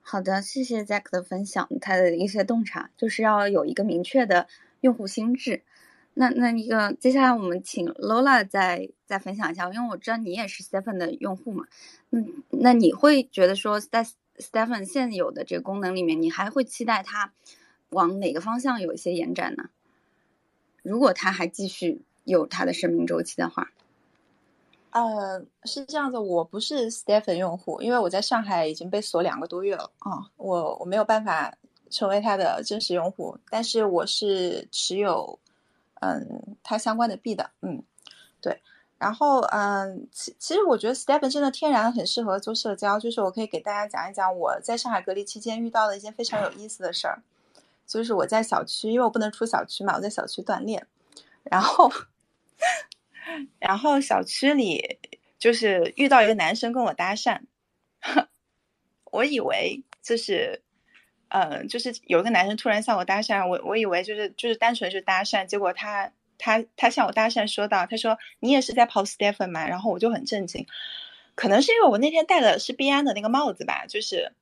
[0.09, 4.47] 好的，谢谢 Zack 的分享，他的一些洞察就是要有一个明确的
[4.79, 5.63] 用户心智。
[6.13, 11.65] 那那一个，接下来我们请 Lola 再再分享一下，因为我知道你也是 Stephen 的用户嘛。
[12.11, 14.05] 嗯，那你会觉得说在
[14.37, 17.33] Stephen 现有的这个功能里面，你还会期待它
[17.89, 19.69] 往哪个方向有一些延展呢？
[20.83, 23.73] 如果它还继续有它的生命周期的话。
[25.05, 31.55] 呃，是这样子，我不是 Stephen 用户，因为我在上海已经被锁两个多月了啊，我我没有办法
[31.89, 35.37] 成为他的真实用户，但是我是持有
[36.01, 37.83] 嗯他相关的币的，嗯，
[38.41, 38.61] 对，
[38.97, 47.21] 然后嗯，其其实我觉得 Stephen 真的天然很适合做社交，就是我可以给大家讲一讲我在上海隔离期间遇到的一件非常有意思的事儿，
[47.85, 50.87] 就是我在小区，因为我不能出小区嘛，我在小区锻炼，
[51.43, 51.91] 然后。
[53.59, 54.99] 然后小区里
[55.37, 57.41] 就是遇到一个男生跟我搭讪，
[59.11, 60.61] 我以为就是，
[61.29, 69.67] 嗯，就是有个男生突然向我搭讪，我我以为就是就是单纯是搭讪，结果他他他向我搭讪说道，他说你也是在跑 Stephen 吗？
[69.67, 70.65] 然后我就很震惊，
[71.35, 74.33] 可能是因为我那天戴的是 B 安的那个帽子吧，就是。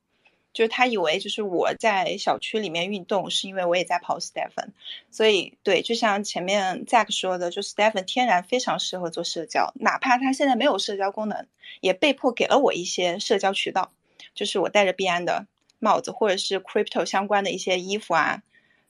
[0.55, 4.69] 就是他以为就是我在小区里面运动，是因为我也在跑 Stephen，
[5.11, 11.45] 所以对，就像前面 Zack 说的，就 Stephen 天然非常适合做社交，哪怕他现在没有社交功能，
[11.81, 13.91] 也被迫给了我一些社交渠道，
[14.33, 15.45] 就是我戴着币安的
[15.79, 18.41] 帽子，或者是 Crypto 相关的一些衣服啊，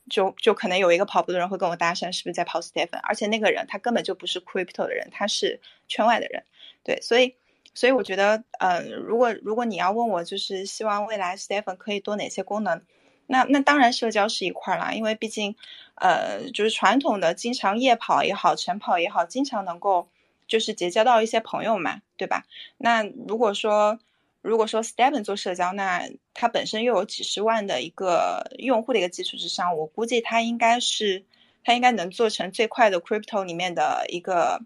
[0.08, 3.00] 就就可能有一个跑步的人会跟我搭讪，是不是在跑 Stephen？
[3.02, 6.44] 而且那个人他根本就不是 Crypto 的人，他是圈外的人，
[6.84, 7.34] 对，所以。
[7.76, 12.82] 所以我觉得，呃，如果如果你要问我，就是希望未来 Stephen 可以多哪些功能，
[13.28, 15.56] 那那当然社交是一块啦，因为毕竟，
[15.96, 20.08] 呃，就是传统的经常夜跑也好，晨跑也好，经常能够
[20.48, 22.46] 就是结交到一些朋友嘛，对吧？
[22.78, 24.00] 那如果说
[24.42, 31.26] 如果说 Stephen 做社交，那他本身又有几十万的一个用户的一个基础之上，我估计他应该是
[31.64, 34.62] 他应该能做成最快的 crypto 里面的一个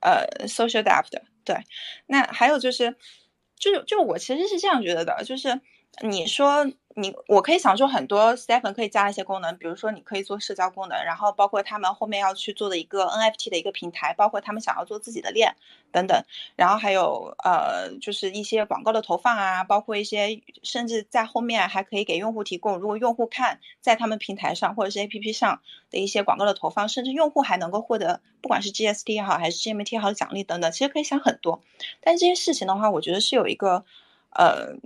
[0.00, 1.22] 呃 social app 的。
[1.44, 1.56] 对，
[2.06, 2.96] 那还有就是，
[3.56, 5.60] 就就我其实是这样觉得的，就是
[6.02, 6.66] 你说。
[6.94, 15.56] 你我可以想出很多 Stephen 可以加一些功能，比如说你可以做社交功能，然后包括他们后面要去做的一个 NFT 的一个平台，包括他们想要做自己的链
[15.90, 16.24] 等等，
[16.56, 31.62] 然后还有呃就是一些广告的投放啊，包括一些甚至在后面还可以给用户提供，如果用户看在他们平台上或者是 APP 上的一些广告的投放，甚至用户还能够获得不管是 GST 也好还是 GMT 也好的奖励等等，其实可以想很多。
[32.00, 33.84] 但这些事情的话，我觉得是有一个
[34.30, 34.76] 呃。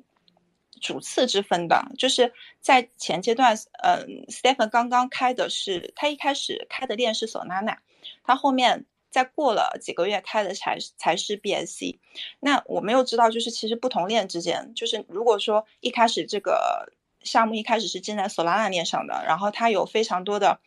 [0.80, 7.78] 主次之分的，就是在前阶段，嗯，Stephen 刚刚开的是，他一开始开的链是 Solana，
[8.24, 11.98] 他后面再过了几个月开的才才是 BSC。
[12.40, 20.60] 那我们又知道，就是其实不同链之间，就是如果说一开始这个项目一开始是建在 Solana 链上的，然后它有非常多的，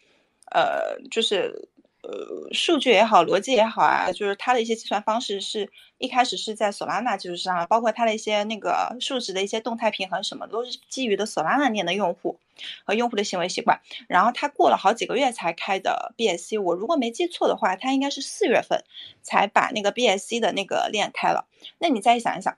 [0.52, 1.70] 呃，就是。
[2.02, 12.40] 呃，数据也好，逻辑也好啊，就是它的一些计算方式是一开始是在 Solana 基础上，包括它的一些那个数值的一些动态平衡什么，都是基于的 Solana 链的用户
[12.86, 13.82] 和用户的行为习惯。
[14.08, 18.84] 然后它过了好几个月才开的 BSC，我如果没记错的话，它应该是四月份
[19.22, 21.48] 才把那个 BSC 的那个链开了。
[21.80, 22.58] 那你再想一想。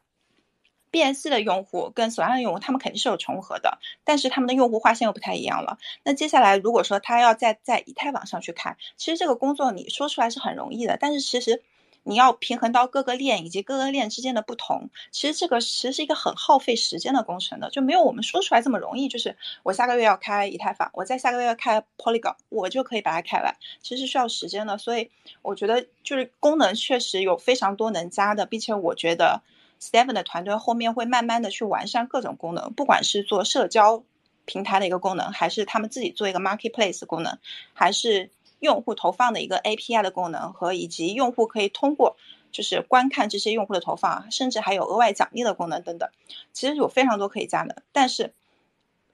[0.91, 5.77] BSC 的用户跟索拉的用户，他们肯定是有重合的，但是他们的用户划线又不太一样了。
[6.03, 11.61] 那接下来，如果说他要再在以太网上去开，其实这个工作你说出来是很容易的，但是其实
[12.03, 19.07] 你要平衡到各个链以及各个链之间的不同，其实这个其实是一个很耗费时间的工程的，就没有我们说出来这么容易。
[19.07, 24.77] 就是我下个月要开以太坊，我在下个月要开 Polygon，我就可以把它开完，其实需要时间的。
[24.77, 25.09] 所以
[25.41, 29.41] 我觉得就是功能确实有非常多能加的，并且我觉得。
[29.81, 34.03] Seven 的团队后面会慢慢的去完善各种功能，不管是做社交
[34.45, 37.39] 平台的一个功能，还是他们自己做一个 marketplace 功能，
[37.73, 38.29] 还是
[38.59, 42.15] 用户投放的一个 API 的功能，和以及用户可以通过
[42.51, 46.09] 就是观看这些用户的投放，甚至还有额外奖励的功能等等，
[46.53, 48.33] 其实有非常多可以加的，但是。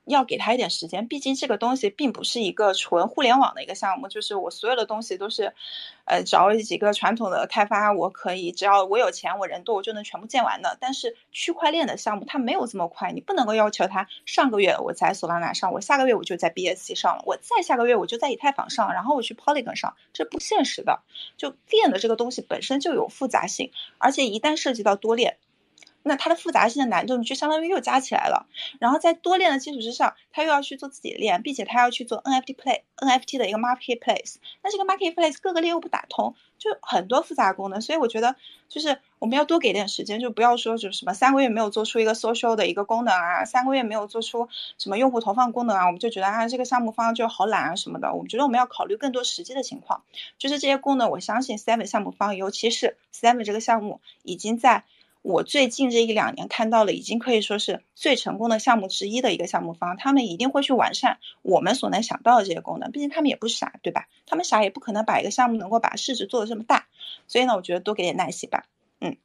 [0.08, 5.54] 要给他一点时间，毕竟这个东西并不是一个纯互联网的一个项目，就是我所有的东西都是，
[6.06, 10.78] 呃，找几个传统的开发，我可以只要我有钱，我人多，我就能全部建完的。
[10.80, 21.02] 但是区块链的项目它没有这么快，你不能够要求它上个月我在索拉拿上，我下个月我就在 BSC 上了，我再下个月我就在以太坊上，然后我去 Polygon 上，这不现实的。
[21.38, 25.38] 就链的这个东西本身就有复杂性，而且一旦涉及到多链。
[26.08, 28.48] 那它的复杂性的难度，你就相当于又加起来了。
[28.80, 34.36] 然后在多链的基础之上，他又要去做自己的链，并且他要去做 NFT play，NFT 的一个 marketplace。
[34.64, 37.82] 那这个 marketplace 各个链又不打通，就很多复杂功能。
[37.82, 38.36] 所以我觉得，
[38.70, 44.48] 就是我们要多给点时间，就不要说就什么三个月没有做出一个 social 的一个功能啊，三个月没有做出
[44.78, 48.14] 什么用户投放功能啊，我们就觉得啊这个项目方就好懒啊什么的。
[48.14, 50.04] 我们觉得我们要考虑更多实际的情况，
[50.38, 54.84] 就是这些功能，我相信 Seven 项目方，尤其是 Seven 这个项目已经在。
[55.22, 62.92] 我最近这一两年看到了，已经可以说是最成功的项目之一的一个项目方，他们一定会去完善我们所能想到的这些功能。
[62.92, 64.08] 毕竟他们也不傻，对吧？
[64.26, 66.88] 他们傻也不可能把一个项目能够把市值做的这么大。
[67.28, 68.66] 所以呢，我觉得多给点耐心吧。
[69.02, 69.18] 嗯，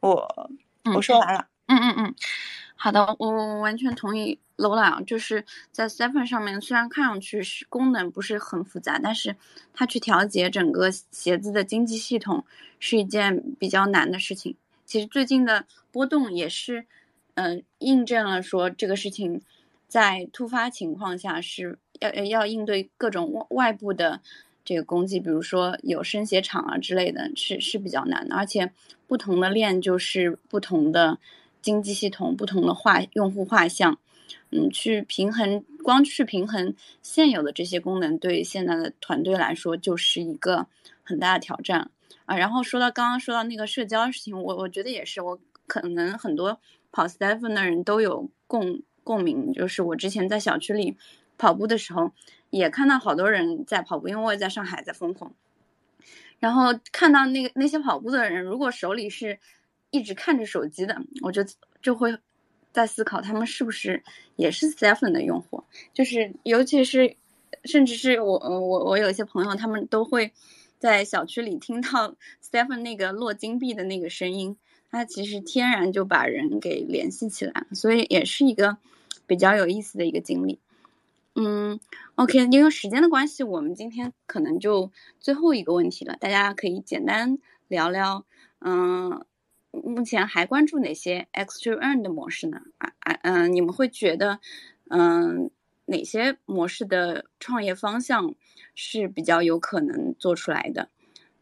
[0.00, 0.50] 我
[0.94, 1.48] 我说完了。
[1.66, 2.14] 嗯嗯嗯，
[2.76, 9.36] 好的，我我完全同意 Lola，就是在 Seven 上面，虽然看上去是功能不是很复杂，但是
[9.72, 12.44] 它去调节整个鞋子的经济系统
[12.78, 14.56] 是一件比较难的事情。
[14.92, 16.84] 其实最近的波动也是，
[17.32, 19.40] 嗯，印证了说这个事情
[19.88, 24.20] 在突发情况下是要要应对各种外外部的
[24.66, 28.36] 这个攻击，比如说有生鞋厂啊之类的，是是比较难的。
[28.36, 28.70] 而且
[29.06, 31.18] 不同的链就是不同的
[31.62, 33.98] 经济系统、不同的画用户画像，
[34.50, 40.66] 嗯，去平衡光去平衡现有的这些功能，对现在的团队来说就是一个
[41.02, 41.90] 很大的挑战。
[42.24, 46.60] 啊，然后说到刚刚说到那个社交事情，我我觉得也是，我可能很多
[46.90, 50.96] 跑 Stephen 的人都有共共鸣，就是我之前在小区里
[51.36, 52.12] 跑步的时候，
[52.50, 55.34] 也看到好多人在跑步，因为我也在上海在疯狂，
[56.38, 59.38] 然后看到那个那些跑步的人，如果手里是
[59.90, 61.42] 一直看着手机的，我就
[61.80, 62.16] 就会
[62.72, 64.02] 在思考他们是不是
[64.36, 67.16] 也是 Stephen 的用户，就是尤其是
[67.64, 70.32] 甚至是我我我有一些朋友，他们都会。
[70.82, 74.56] 在小区里听到 Stephen 那个落金币的那个声音，
[74.90, 78.78] 他其实天然就把人给联系起来，所以也是一个
[79.24, 80.58] 比较有意思的一个经历。
[81.36, 81.78] 嗯
[82.16, 88.24] ，OK，因为时间的关系，我们今天可能就最后一个问题了，大家可以简单聊聊，
[88.58, 89.24] 嗯，
[89.70, 92.60] 目前还关注哪些 X to Earn 的模式呢？
[92.78, 94.40] 啊啊嗯，你们会觉得，
[94.88, 95.48] 嗯，
[95.84, 98.34] 哪些模式的创业方向
[98.74, 100.88] 是比较有可能做出来的？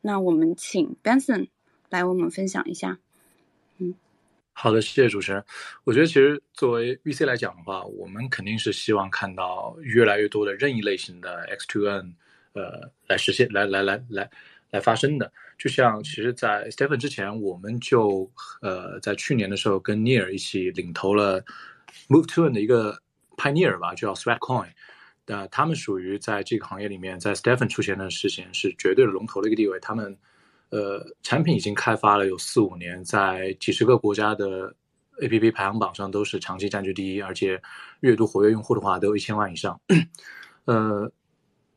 [0.02, 1.48] 那我们请 Benson
[1.88, 2.98] 来为我们分享一下。
[3.78, 3.94] 嗯，
[4.52, 5.44] 好的，谢谢主持人。
[5.84, 12.14] 我觉得其实作为 VC 来讲的话，我们肯定是希望看到越来越多的任意类型的 X to N，
[12.54, 14.30] 呃，来实现，来来来来
[14.70, 15.30] 来发生的。
[15.58, 18.30] 就像其实，在 Stephen 之前，我们就
[18.62, 21.44] 呃在去年的时候跟 Near 一起领投了
[22.08, 22.98] Move to N 的一个
[23.36, 24.70] Pioneer 吧，叫 Sweatcoin。
[25.30, 29.78] 那他们属于在这个行业里面，在 Stephen 出现的事情是绝对的龙头的一个地位。
[29.78, 30.18] 他们
[30.70, 34.74] 呃产品已经开发了有四五年，在几十个国家的
[35.20, 37.62] APP 排行榜上都是长期占据第一，而且
[38.00, 39.80] 阅读活跃用户的话都有一千万以上。
[40.64, 41.12] 呃。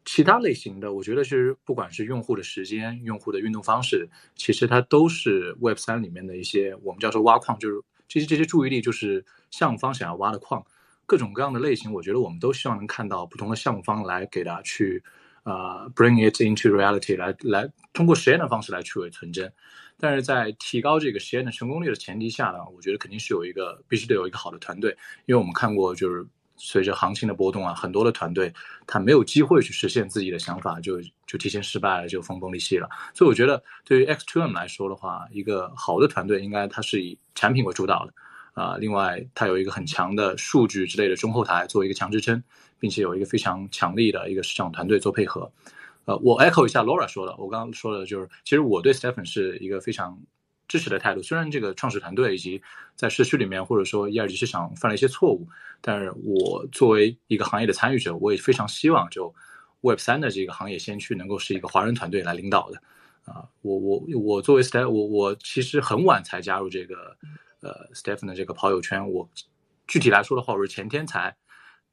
[0.05, 10.61] 其他类型的，我觉得是不管是用户的时间、用户的运动方式，其实它都是 Web 三里面的一些我们叫做挖矿，就是这些这些注意力就是项目方想要挖的矿，
[11.05, 15.03] 各种各样的类型，我觉得我们都希望能看到不同的项目方来给它去
[15.43, 19.51] 啊 bring it into reality，来来通过实验的方式来去伪存真。
[19.99, 24.91] 但是在提高这个实验的成功率的前提下呢，我觉得肯定是有一个必须得有一个好的团队，
[25.25, 26.25] 因为我们看过就是。
[26.55, 28.53] 随着行情的波动啊，很多的团队
[28.85, 32.87] 他没有机会去实现自己的想法，就就提前失败了，就分崩离析了。
[33.13, 38.13] 所以我觉得，对于 X2M 来说的话，一个好的团队应该它是以产品为主导的
[38.53, 38.77] 啊。
[38.77, 42.41] 另外，它有一个很强的数据之类的中后台作为一个强支撑，
[42.79, 45.51] 并且有一个非常强力的一个市场团队做配合。
[46.05, 50.17] 呃，我 echo 一下 Laura 说的，我刚刚说的就是，其实我对 Stephen 是一个非常。
[50.65, 52.59] 支持的态度，虽然这个创始团队以及
[52.95, 55.45] 在社区里面或者说一二级市场犯了一些错误，
[55.81, 59.31] 但是我作为一个行业的参与者，我也非常希望就
[59.81, 62.81] Web 三的这个行业先驱能够是一个华人团队来领导的。
[63.25, 67.15] 啊，我我我作为 Steph，我我其实很晚才加入这个
[67.63, 69.09] 呃 Stephen 的这个跑友圈。
[69.09, 69.27] 我
[69.87, 71.35] 具体来说的话，我是前天才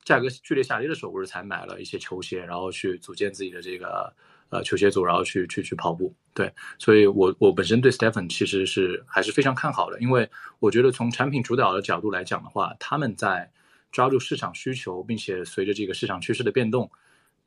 [0.04, 4.12] 价格剧烈下跌的时候，我是才买了一些球鞋，然后去组建自己的这个。
[4.52, 13.48] 呃，球鞋组，然后去去去跑步，对，所以我我本身对 Stephen 其实是还是非常看好的，因为我觉得从产品主导的角度来讲的话，他们在
[13.92, 16.90] 抓住市场需求，并且随着这个市场趋势的变动，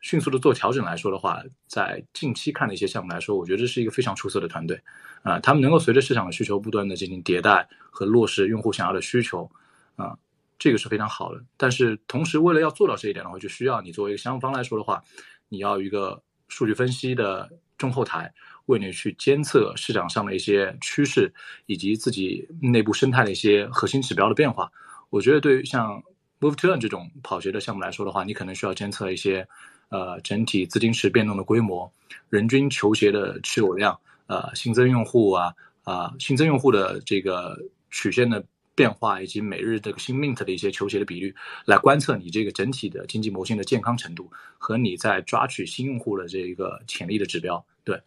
[0.04, 4.80] 迅速的做调整来说的话，在近期看的一些项目来说，我觉得这是一个非常出色的团队，
[5.24, 9.50] 啊，他们能够随着市场的需求不断的进行迭代和落实用户想要的需求，
[9.96, 10.16] 啊，
[10.60, 11.44] 这个是非常好的。
[11.58, 15.02] 但是同时，为了要做到这一点的话，就需要你作为一个项目方来说的话，
[15.50, 16.22] 你要一个。
[16.50, 17.50] 数据分析的
[17.80, 18.32] 中后台
[18.68, 21.34] 为你去监测市场上的一些趋势，
[21.66, 24.72] 以及自己内部生态的一些核心指标的变化。
[25.10, 26.04] 我觉得对于像
[26.40, 29.48] Move to Earn 这种跑鞋的项目来说的话，你可能需要监测一些
[29.94, 31.90] 呃整体资金池变动的规模、
[32.30, 37.58] 人均球鞋的持有量、呃新增用户啊啊新增用户的这个
[37.92, 38.44] 曲线的。
[38.76, 41.32] 变化以及每日这个新 mint 的一些球鞋的比率，
[41.64, 44.28] 来观测你这个整体的经济模型的健康程度
[44.58, 47.64] 和你在抓取新用户的这一个潜力的指标。
[47.84, 48.02] 对，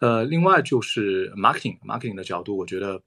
[0.00, 3.00] 呃，另外就是 marketing marketing 的角度，我觉得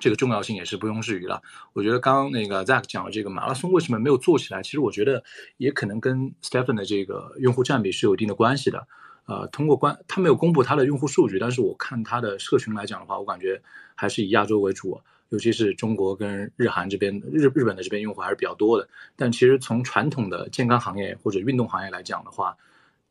[0.00, 1.42] 这个重要性也是毋庸置疑了。
[1.72, 5.22] 我觉得刚刚那个 Zack 讲的这个马拉松为什么没有做起来，其实我觉得
[5.56, 8.86] 也可能跟 Stephen 的这个用户占比是有一定的关系的。
[9.26, 13.62] 呃，通过关他没有公布他的用户数据，但是我看他的社群来讲的话，我感觉
[13.94, 15.00] 还是以亚洲为主。
[15.30, 18.86] 尤其是中国跟日韩这边，日日本的这边用户还是比较多的。
[19.16, 22.56] 但其实从传统的健康行业或者运动行业来讲的话，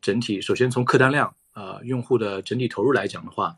[0.02, 3.58] 整体首先从客单量，呃，用户的整体投入来讲的话，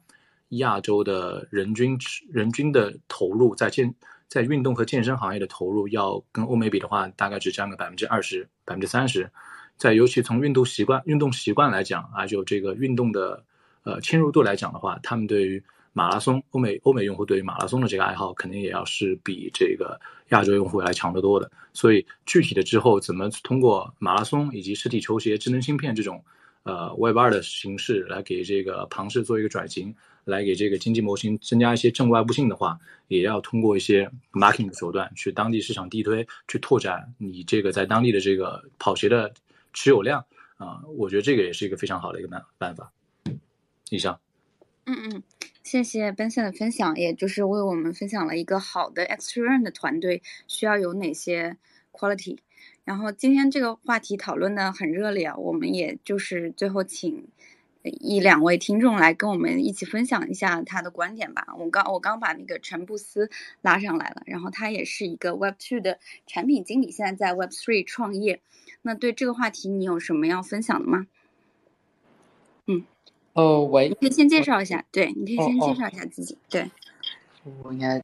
[0.50, 1.98] 亚洲的人均
[2.32, 3.94] 人均的投入在健
[4.28, 9.30] 在运动和健身行业的投入，要跟欧美比的话，大概只占个百分之二十、百分之三十。
[9.78, 13.44] 在尤其从运动习惯、运动习惯来讲啊，就这个运动的
[13.84, 21.52] 呃侵入度来讲的话，他们对于马拉松，欧美欧美用户对于马拉松的这个爱好，肯定也要是比这个亚洲用户来强得多的。
[21.74, 26.24] 所以具体的之后怎么通过马拉松以及实体球鞋、智能芯片这种
[26.64, 29.94] 呃 Web 二的形式来给这个庞氏做一个转型，
[30.26, 39.34] 来给这个经济模型增加一些正外部性的话，也要通过一些 marketing 的手段去当地市场地推，去拓展你这个在当地的这个跑鞋的
[39.72, 40.26] 持有量
[40.58, 40.82] 啊。
[40.98, 42.92] 我觉得这个也是一个非常好的一个办办法。
[43.90, 44.20] 以上。
[44.86, 45.24] 嗯嗯。
[45.64, 51.58] 谢谢 Benson 的分享，也就是为我们分享了一个好的 X Run 的团队需要有哪些
[51.92, 52.38] quality。
[52.84, 57.28] 然后今天这个话题讨论的很热烈，我们也就是最后请
[58.02, 61.48] 一两位听众来跟我们一起分享一下他的观点吧。
[61.58, 63.30] 我刚我刚把那个陈布斯
[63.62, 68.42] 拉上来了，然后他也是一个 Web Two 的产品经理，现在在 Web Three 创业。
[68.82, 71.08] 那对这个话题你有什么要分享的吗？
[72.68, 72.86] 嗯。
[73.34, 76.72] 哦，喂，你可以先介绍一下，对，你可以先介绍一下自己，对。
[77.64, 78.02] 我应该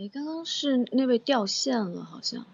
[0.00, 2.46] 诶，刚刚是那位掉线了，好像。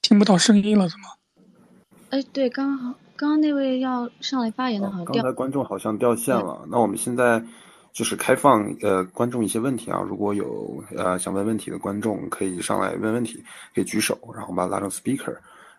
[0.00, 1.18] 听不到声音了，怎么？
[2.10, 5.20] 哎，对，刚刚好，刚刚那位要上来发言的，好像掉。
[5.24, 7.44] 刚才观众好像掉线了，那我们现在
[7.94, 13.42] 就是开放呃观众一些问题啊，如果有呃想问问题的观众可以上来问问题，
[13.72, 15.36] 可以举手，然后把它拉成 speaker，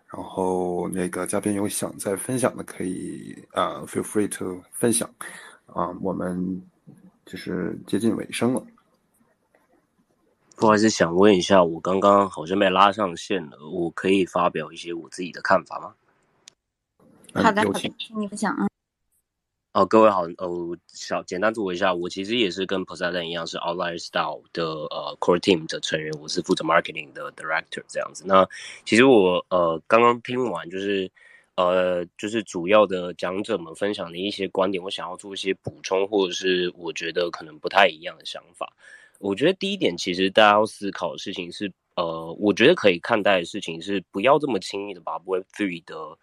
[0.08, 5.10] 然后那个嘉宾有想再分享的可以啊、呃 feel free to 分享
[5.66, 6.62] 啊、我们
[7.26, 8.66] 就是接近尾声了。
[10.56, 15.94] 不好意思，想问一下，我刚刚好像被拉上线了，我可以发表一些我自己的看法吗？
[17.34, 18.70] 好的，好的，听你分享啊。
[19.76, 28.24] 哦，各位好，呃，小简单自我一下，我其实也是跟 Poseidon 一样，是 Outlier Style 的呃 Core Team 的成员，我是负责 Marketing 的 Director 这样子。
[28.26, 28.48] 那
[28.86, 31.12] 其实我呃刚刚听完，就是
[31.58, 38.72] 呃就是主要的讲者们分享的一些观点，我想要做一些补充，或者是我觉得可能不太一样的想法。
[39.20, 46.18] 我觉得第一点，其实大家要思考的事情是，呃，我觉得可以看待的事情是，不要这么轻易的把 Web Three 的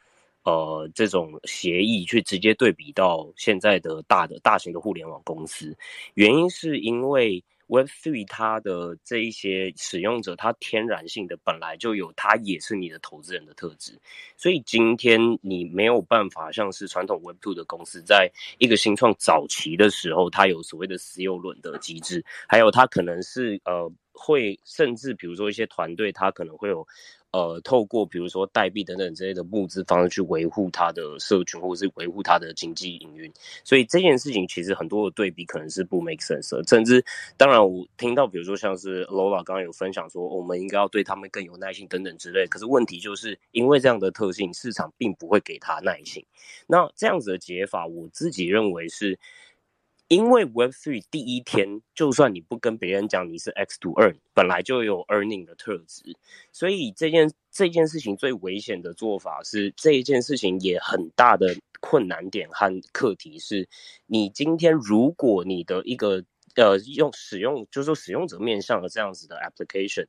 [0.44, 5.76] 呃这种协议去直接对比到现在的大的大型的互联网公司。
[6.14, 13.98] 原因是因为 Web Three 它的这一些使用者，它天然性的本来就有，它也是你的投资人的特质，
[14.36, 26.86] 所以今天你没有办法像是传统 Web Two 的公司，在一个新创早期的时候，它有所谓的私有轮的机制，还有它可能是呃会甚至比如说一些团队，它可能会有。
[27.32, 33.32] 呃，透过比如说代币等等之类的募资方式去维护它的社群，或者是维护它的经济营运，
[33.64, 36.62] 所以这件事情其实很多的对比可能是不 make sense 的。
[36.68, 37.02] 甚至，
[37.38, 42.46] 当然我听到比如说像是 Lola 刚刚有分享说，我们应该要对他们更有耐心等等之类。
[42.46, 46.24] 可是问题就是因为这样的特性，市场并不会给他耐心。
[46.66, 49.18] 那这样子的解法，我自己认为是。
[50.12, 56.02] 因为 Web Three 第一天，就算你不跟别人讲你是 X to earn，本来就有 earning 的特质，
[56.52, 63.66] 所以这件这件事情最危险的做法是，这一件事情也很大的困难点和课题是，
[64.04, 66.22] 你今天如果你的一个
[66.56, 70.04] 呃用使用就是说使用者面向的这样子的 application，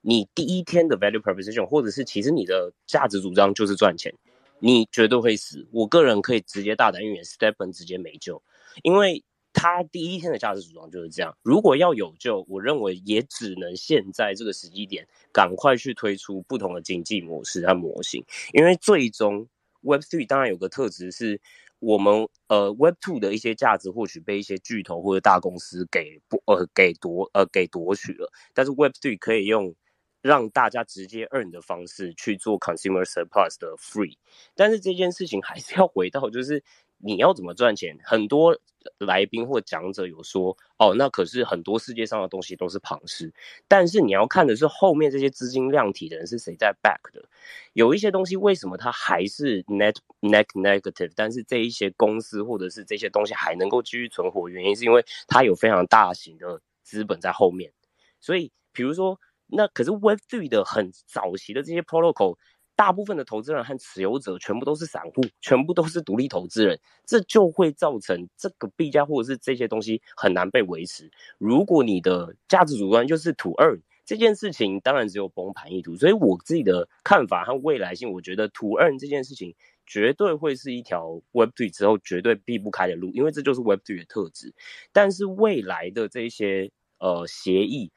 [0.00, 4.14] 你第一天的 value proposition 或者是其实你的价值主张就是赚钱，
[4.60, 5.66] 你绝对会死。
[5.72, 8.40] 我个人可以直接大胆预言，Stephen 直接没救，
[8.84, 9.24] 因为。
[9.60, 11.36] 他第一天的价值主张就是这样。
[11.42, 18.24] 如果要有救，我认为也只能现在这个时机点，赶快去推出不同的经济模式和模型。
[18.52, 19.48] 因为最终
[19.80, 21.40] Web Three 当然有个特质是，
[21.80, 29.74] 我们呃 Web Two 的一些价值或许被一些巨头或者大公司给不呃给夺呃给夺取了，但是 Web Three 可以用
[30.22, 34.16] 让大家直接 earn 的方式去做 consumer surplus 的 free。
[34.54, 36.62] 但是这件事情还是要回到就是。
[36.98, 37.98] 你要怎么赚钱？
[38.04, 38.58] 很多
[38.98, 43.32] 来宾或讲者有说，哦，那可是很多世界上的东西都是庞氏，
[43.66, 47.28] 但是你要看的是后面这些资金量体的人是谁在 back 的。
[47.72, 57.72] 有一些东西为什么它还是 net net negative，但是这一些公司或者是这些东西还能够继续存活，原因是因为它有非常大型的资本在后面。
[58.20, 62.36] 所以，比如说，那可是 Web three 的很早期的这些 protocol。
[62.78, 71.10] 大部分的投资人和持有者全部都是散户，全部都是独立投资人，这就会造成这个币价或者是这些东西很难被维持。
[71.38, 75.96] 如果你的价值主观就是 to earn 这件事情，当然只有崩盘意图。
[75.96, 84.54] 所以我自己的看法和未来性，我觉得 to earn 这件事情绝对会是一条 Web three 之后绝对避不开的路，因为这就是 Web three 的特质。
[84.92, 87.90] 但是未来的这些呃协议。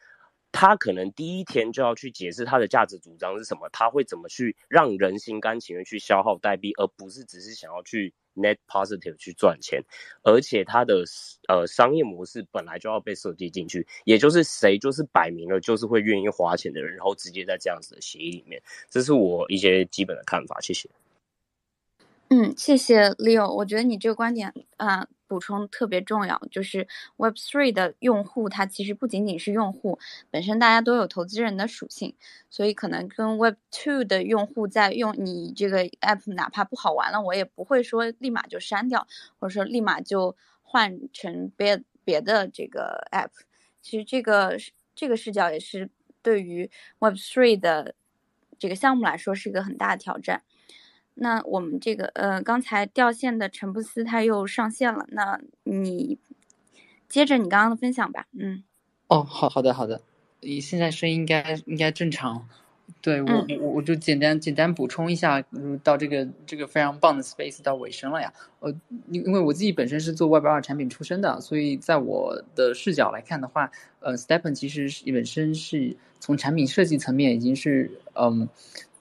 [0.51, 9.83] 他可能第一天就要去解释他的价值主张是什么，他会怎么去让人心甘情愿去消耗代币，而不是只是想要去 net positive 去赚钱。
[10.23, 11.03] 而且他的
[11.47, 20.59] 呃商业模式本来就要被设计进去，也就是谁就是摆明了就是会愿意花钱的人，然后直接在这样子的协议里面，这是我一些基本的看法。
[20.59, 20.89] 谢谢。
[22.29, 25.07] 嗯，谢谢 Leo，我觉得你这个观点啊。
[25.31, 26.85] 补充特别重要，就是
[27.15, 29.97] Web3 的用户，它其实不仅仅是用户
[30.29, 32.13] 本身，大家都有投资人的属性，
[32.49, 39.07] 所以可能跟 Web2 的用户在用你这个 app，哪怕不好玩了，我也不会说立马就删掉，
[39.39, 43.29] 或者说立马就换成别别的这个 app。
[43.81, 44.57] 其实这个
[44.93, 45.89] 这个视角也是
[46.21, 47.95] 对于 Web3 的
[48.59, 50.43] 这个项目来说是一个很大的挑战。
[51.13, 56.17] 那我们这个呃，刚才掉线的陈布斯他又上线了，那你
[57.07, 58.25] 接着你刚刚的分享吧。
[58.31, 58.63] 嗯，
[59.07, 60.01] 哦，好好的好的，
[60.39, 62.47] 你现在声音应该应该正常。
[63.01, 65.41] 对我我我就简单简单补充一下，
[65.83, 68.33] 到这个这个非常棒的 space 到尾声了呀。
[68.59, 68.69] 呃，
[69.09, 78.47] 因因为我自己本身是做 Web 二产品出身的，所以在我的视角来看的话，呃，Stepen 其实是本身是从产品设计层面已经是嗯。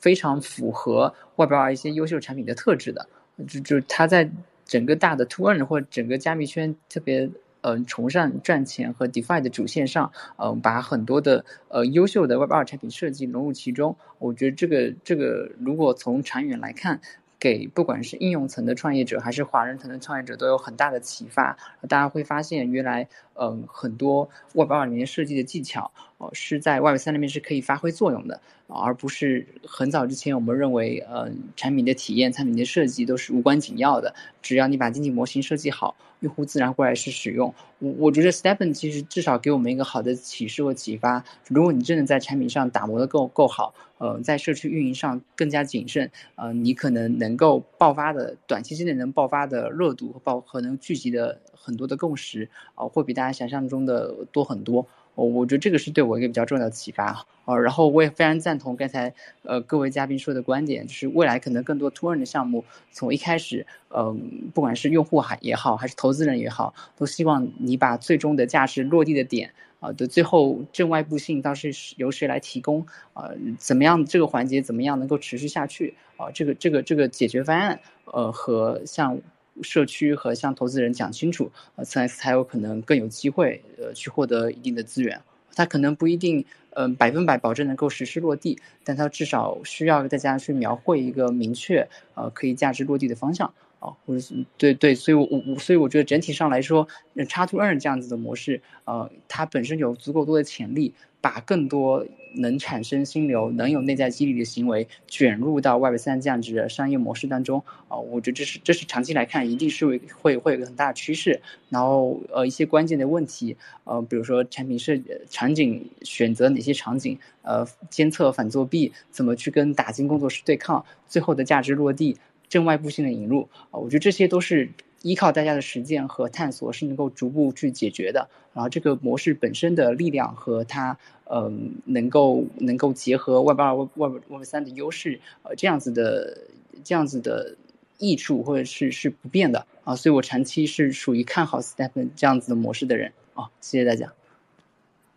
[0.00, 3.06] 非常符合外边一些优秀产品的特质的，
[3.46, 4.28] 就就它在
[4.64, 13.94] 整个大的 To Earn 或者整个加密圈特别嗯崇尚赚钱和 DeFi 的主线上，嗯，把很多的呃优秀的 Web 二产品设计融入其中。
[14.18, 17.00] 我觉得这个这个如果从长远来看，
[17.38, 21.56] 给不管是应用层的创业者还是华人层的创业者都有很大的启发。
[21.88, 23.08] 大家会发现，原来
[23.40, 28.40] 嗯很多 Web 二里面设计的技巧，哦是在 Web 三里面是可以发挥作用的。
[28.72, 37.52] 而不是很早之前我们认为，呃，产品的体验、产品的设计都是无关紧要的，只要你把经济模型设计好，用户自然会来去使用。
[37.80, 41.24] 我我觉得 Stepen 其实至少给我们一个好的启示和启发。
[41.48, 54.86] 如果你真的在产品上打磨的够够好，呃，在社区运营上更加谨慎，呃，你可能能够爆发的短期之内能爆发的热度和爆可能聚集的很多的共识，啊，会比大家想象中的多很多。
[55.16, 59.12] 我我觉得这个是对我一个比较重要的启发啊，然后我也非常赞同刚才
[59.42, 73.28] 呃各位嘉宾说的观点，就是未来可能更多 to 的项目从一开始，嗯，不管是用户还也好，还是投资人也好，都希望你把最终的价值落地的点啊的最后正外部性到是由谁来提供啊？
[73.58, 76.30] 怎么样这个环节怎么样能够持续下去啊？
[76.32, 79.20] 这个这个这个解决方案呃和像。
[79.62, 85.20] 社区和向投资人讲清楚，呃，才才有可能更有机会，呃，去获得一定的资源。
[85.54, 93.52] 它可能不一定，嗯，百分百保证能够实施落地，但它至少需要大家去描绘一个明确，呃，可以价值落地的方向。
[93.80, 96.86] 啊，或者对对，所以我我所以我觉得整体上来说，
[97.26, 107.62] 叉 to 二这样子的模式，呃，它本身有足够多的潜力，把更多能产生心流、能有内在激励的行为卷入到 Web 三价值的商业模式当中。
[107.88, 111.40] 啊，我觉得这是这是长期来看一定是会会会有个很大的趋势。
[111.68, 114.98] 然后呃，一些关键的问题，呃，比如说产品设
[115.28, 122.16] 场景选择哪些场景，呃，监测反作弊，怎么去跟打金工作室对抗，最后的价值落地。
[122.48, 124.68] 正外部性的引入啊，我觉得这些都是
[125.02, 128.28] 依靠大家的实践和探索是能够逐步去解决的。
[128.52, 130.98] 然后这个模式本身的力量和它，
[131.30, 136.38] 嗯，能够能够结合 Web 二、Web Web 三的优势，呃，这样子的
[136.82, 137.56] 这样子的
[137.98, 139.94] 益处或者是是不变的啊。
[139.96, 143.50] 所以我长期是属于看好 Step 这样子的模式的人啊。
[143.60, 144.12] 谢谢大家。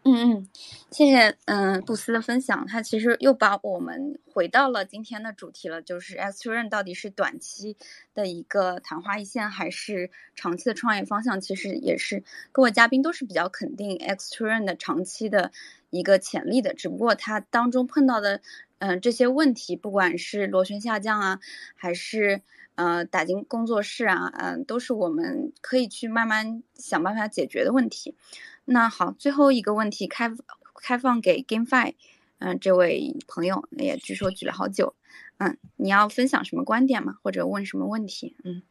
[0.06, 0.50] 嗯嗯，
[0.92, 7.78] 谢谢嗯布斯的分享，他其实又把我们回到了今天的主题了，就是 X Run 到底是短期
[8.14, 11.40] 的一个昙花一现，还是长期的创业方向？
[11.40, 12.22] 其实也是
[12.52, 15.54] 各位嘉宾都是比较肯定 X Run 的长期的
[15.90, 18.42] 一个潜力的，只不过它当中碰到的
[18.80, 21.40] 嗯这些问题，不管是螺旋下降啊，
[21.76, 22.42] 还是
[22.76, 28.16] 呃打进工作室啊，嗯，都是我们可以去慢慢想办法解决的问题。
[28.65, 30.31] 那好，最后一个问题开
[30.76, 31.94] 开放给 GameFi，
[32.40, 34.95] 嗯，这位朋友也据说举了好久，
[35.38, 37.18] 嗯，你要分享什么观点吗？
[37.22, 38.35] 或者问什么问题？
[38.44, 38.64] 嗯，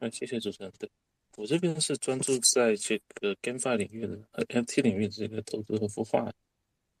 [0.00, 0.72] 嗯，谢谢主持人。
[0.78, 0.90] 对
[1.36, 6.32] 我这边是专注在这个 GameFi 领域的和 FT 领域的这个投资和孵化，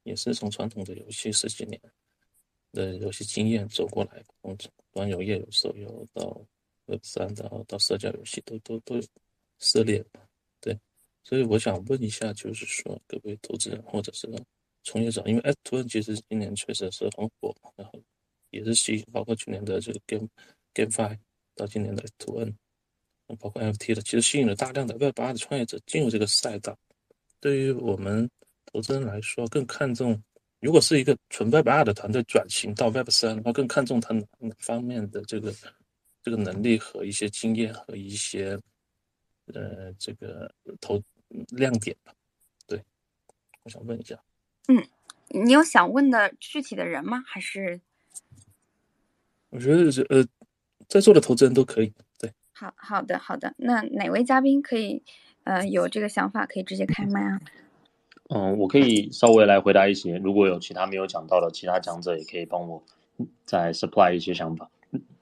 [0.02, 1.80] 也是从传统的游戏十几年
[2.72, 4.56] 的游戏经验走过来，从
[4.92, 6.40] 端游、页游、手游到
[6.86, 9.00] Web 三，到到社交游戏都都都
[9.58, 10.04] 涉猎。
[11.28, 14.28] 所以我想问一下，就是说各位投资人或者是
[14.84, 18.00] 从业者，因为 F two N 其实今年确实是很火，然后
[18.50, 20.28] 也是吸引包括去年的这个 Game
[20.72, 21.18] GameFi
[21.56, 22.56] 到今年的 F to N，
[23.40, 26.78] 包括 NFT 的，其实吸引了大量的 Web 八的创业者进入这个赛道。
[27.40, 28.30] 对于我们
[28.66, 30.22] 投资人来说更看重，
[30.60, 35.52] 如果是一个纯 Web 二的团队转型到 Web 三的话，更看重他哪哪方面的这个
[36.22, 38.56] 这个能力和一些经验和一些
[39.52, 40.48] 呃这个
[40.80, 41.02] 投
[41.48, 42.12] 亮点吧？
[42.66, 42.84] 对，
[43.64, 44.18] 我想问一下。
[44.68, 44.86] 嗯，
[45.28, 47.22] 你有想问的具体的人吗？
[47.26, 47.80] 还是？
[49.50, 50.26] 我觉得是呃，
[50.88, 51.92] 在座的投资人都可以。
[52.18, 55.02] 对，好好的好的，那哪位嘉宾可以
[55.44, 57.40] 呃有这个想法，可以直接开麦啊？
[58.28, 62.82] 嗯，我可以稍微来回答一些，如果有其他没有讲到的，其他讲者也可以帮我
[63.44, 64.68] 再 supply 一些想法。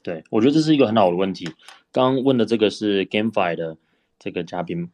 [0.02, 1.48] 对我觉得这是一个很好的问题。
[1.93, 3.76] 刚问的这个是 GameFi 的
[4.18, 4.90] 这个嘉宾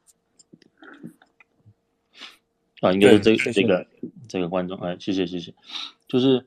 [2.80, 3.86] 啊，应该是这这个
[4.28, 5.54] 这个观众，哎，谢谢谢谢，
[6.08, 6.46] 就是。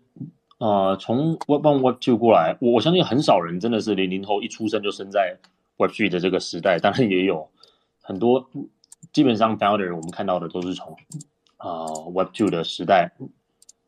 [0.60, 5.38] 呃，从 Web One、Web Two 过来，我我相信很少人真的是零零后一出生就生在
[5.76, 7.50] Web Three 的这个时代，当然也有
[8.00, 8.50] 很多，
[9.12, 10.96] 基本上 Founder 我们看到的都是从
[11.58, 13.12] 啊 Web Two 的时代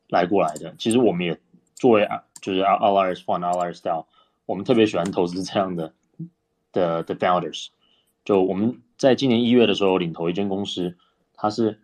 [0.08, 0.74] 来过来的。
[0.76, 1.40] 其实我们也
[1.76, 4.04] 作为啊，就是 Our Our Fun Our Style，
[4.44, 5.94] 我们特别喜欢投资这样的
[6.72, 7.68] 的的 Founders。
[8.22, 10.94] 就我们在今年一月的时候领投一间公司，
[11.32, 11.80] 它是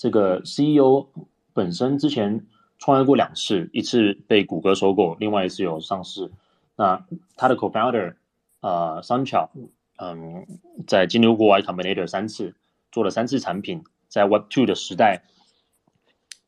[0.00, 1.06] 这个 CEO
[1.52, 2.46] 本身之前。
[2.82, 6.32] 创业过两次，一次被谷歌收购，另外一次有上市。
[6.76, 7.06] 那
[7.36, 8.14] 他的 co-founder
[8.62, 9.50] 呃 s u n c h a
[9.98, 10.46] 嗯，
[10.86, 12.54] 在金牛国 Y Combinator 三次
[12.90, 15.24] 做了三次产品，在 Web Two 的时代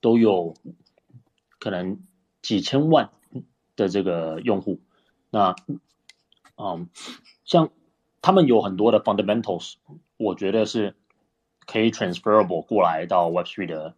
[0.01, 0.55] 都有
[1.59, 2.01] 可能
[2.41, 3.11] 几千万
[3.77, 4.81] 的这个用户。
[5.29, 5.55] 那
[6.57, 6.89] 嗯，
[7.45, 7.69] 像
[8.23, 9.75] 他们有很多的 fundamentals，
[10.17, 10.97] 我觉得是
[11.67, 13.95] 可以 transferable 过来到 Web Three 的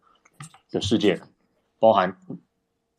[0.71, 1.21] 的世界。
[1.79, 2.17] 包含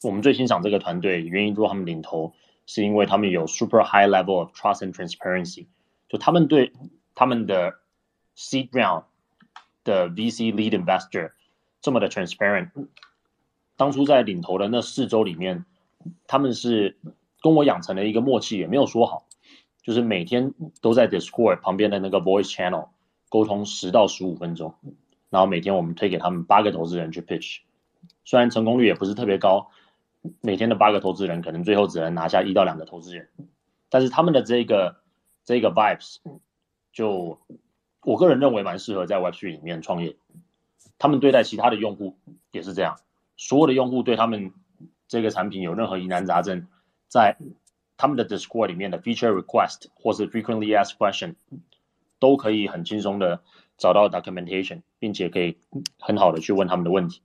[0.02, 2.34] 我们最欣赏这个团队，原因做他们领头，
[2.66, 5.66] 是因为他们有 super high level of trust and transparency，
[6.08, 6.72] 就他们对
[7.14, 7.74] 他们的
[8.36, 9.04] seed round
[9.82, 11.32] 的 VC lead investor
[11.80, 12.70] 这么的 transparent。
[13.76, 15.64] 当初在领头的那四周里面，
[16.26, 16.96] 他们是
[17.40, 19.26] 跟我养成了一个默契，也没有说好，
[19.82, 22.88] 就是每天都在 Discord 旁边的那个 voice channel
[23.28, 24.74] 沟通十到十五分钟，
[25.30, 27.58] 然后每天我们推给他们八个投资人去 pitch。
[28.24, 29.70] 虽然成功率也不是特别高，
[30.40, 33.28] 每天的八个投资人可能最后只能拿下一到两个投资人，
[33.88, 34.96] 但是他们的这个
[35.44, 36.18] 这个 vibes
[36.92, 37.40] 就
[38.02, 40.16] 我个人认为蛮适合在 Web3 里面创业。
[40.98, 42.16] 他们对待其他的用户
[42.52, 42.98] 也是这样，
[43.36, 44.52] 所有的用户对他们
[45.08, 46.66] 这个产品有任何疑难杂症，
[47.06, 47.36] 在
[47.98, 51.34] 他们的 Discord 里面的 feature request 或是 frequently asked question
[52.18, 53.42] 都可以很轻松的
[53.76, 55.58] 找到 documentation，并且可以
[55.98, 57.22] 很好的去问他们的问题。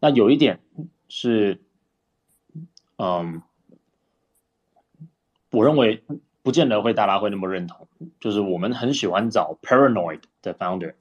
[0.00, 0.60] 那有一点
[1.08, 1.60] 是，
[2.96, 3.42] 嗯，
[5.50, 6.04] 我认为
[6.42, 7.88] 不见得会大家会那么认同，
[8.20, 10.94] 就是我们很喜欢找 paranoid 的 founder，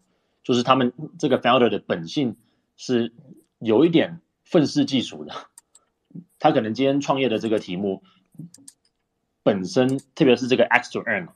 [0.44, 2.38] 就是他们这个 founder 的本性
[2.76, 3.14] 是
[3.60, 5.34] 有一点愤世嫉俗的，
[6.40, 8.04] 他可能今天创业的这个题目
[9.44, 11.30] 本身，特别是这个 X to earn，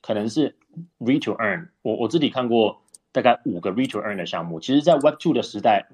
[0.00, 0.56] 可能是
[0.98, 2.82] Read to earn，我我自己看过
[3.12, 5.88] 大概五个 Read to earn 的项目，其实在 Web Two 的时代。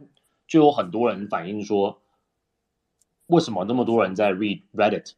[0.47, 2.03] 就有很多人反映说，
[3.29, 5.13] 为什么那么多人在 read Reddit，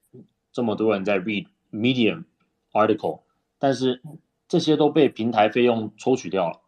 [0.53, 2.27] 这么多人在 read Medium
[2.71, 3.23] article，
[3.59, 4.01] 但是
[4.47, 6.61] 这些都被平台费用抽取掉了。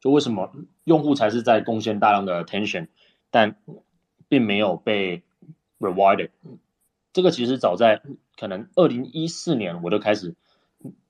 [0.00, 0.50] 就为什么
[0.84, 2.88] 用户才是在贡献大量的 attention，
[3.30, 3.54] 但
[4.28, 5.22] 并没有被
[5.78, 6.30] rewarded？
[7.12, 8.00] 这个其实早在
[8.38, 10.34] 可能二零一四年我就开始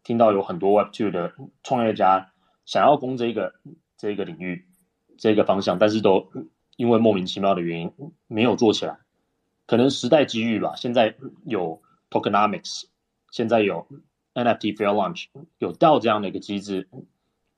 [0.03, 1.33] 听到有很多 Web Two 的
[1.63, 2.33] 创业家
[2.65, 3.55] 想要攻这个
[3.97, 4.67] 这个领域
[5.19, 6.31] 这个方向，但是都。
[6.77, 7.93] 因为莫名其妙的原因
[8.27, 8.97] 没有做起来，
[9.67, 10.77] 可能时代机遇吧。
[10.77, 11.15] 现在
[11.45, 12.85] 有 tokenomics，
[13.31, 13.87] 现在有
[14.33, 15.27] NFT fair launch，
[15.59, 16.89] 有 DAO 这样的一个机制，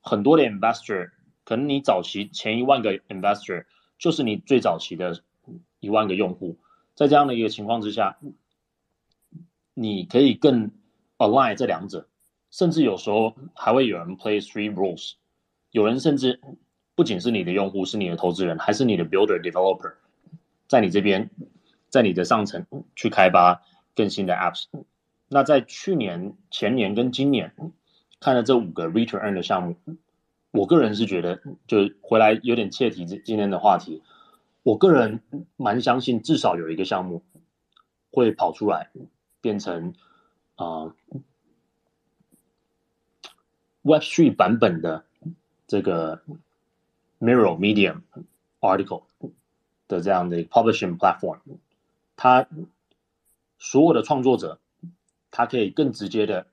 [0.01, 1.11] 很多的 investor，
[1.45, 3.63] 可能你早期前一万个 investor
[3.97, 5.23] 就是你最早期的
[5.79, 6.59] 一万个用户，
[6.93, 8.17] 在这样的一个情况之下，
[9.73, 10.69] 你可以更
[11.23, 12.07] align 这两者，
[12.51, 15.13] 甚至有时候还会有人 play three roles，
[15.71, 16.39] 有人甚至。
[16.95, 19.93] 不仅是你的用户，是你的投资人，还是你的 builder developer，
[20.67, 21.31] 在你这边，
[21.89, 23.63] 在你的上层去开发
[23.95, 24.65] 更新的 apps。
[25.27, 27.51] 那在去年、前年跟今年
[28.19, 29.75] 看了这五个 return 的项目，
[30.51, 34.03] 我个人是觉得，就回来有点切题今天的话题。
[34.61, 35.19] 我个人
[35.57, 37.23] 蛮相信，至少有一个项目
[38.11, 38.91] 会跑出来，
[39.41, 39.95] 变成
[40.55, 40.93] 啊
[43.83, 45.05] Web3 版本的
[45.67, 46.21] 这个。
[47.19, 48.01] Mirror Medium
[48.59, 49.03] Article
[49.87, 51.39] 的这样的 publishing platform，
[52.17, 52.49] 它
[53.57, 54.59] 所有的创作者，
[55.31, 56.47] 他可以更直接的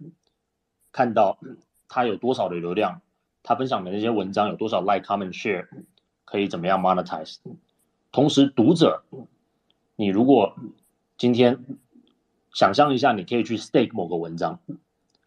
[0.93, 1.41] 看到
[1.89, 3.03] 他有多少的流量，
[3.43, 5.67] 他分享的那些文章有多少 like、comment、share，
[6.25, 7.39] 可以怎么样 monetize。
[8.13, 9.03] 同时，读者，
[9.97, 10.55] 你如果
[11.19, 11.65] 今天
[12.53, 14.61] 想象一下，你可以去 stake 某个文章，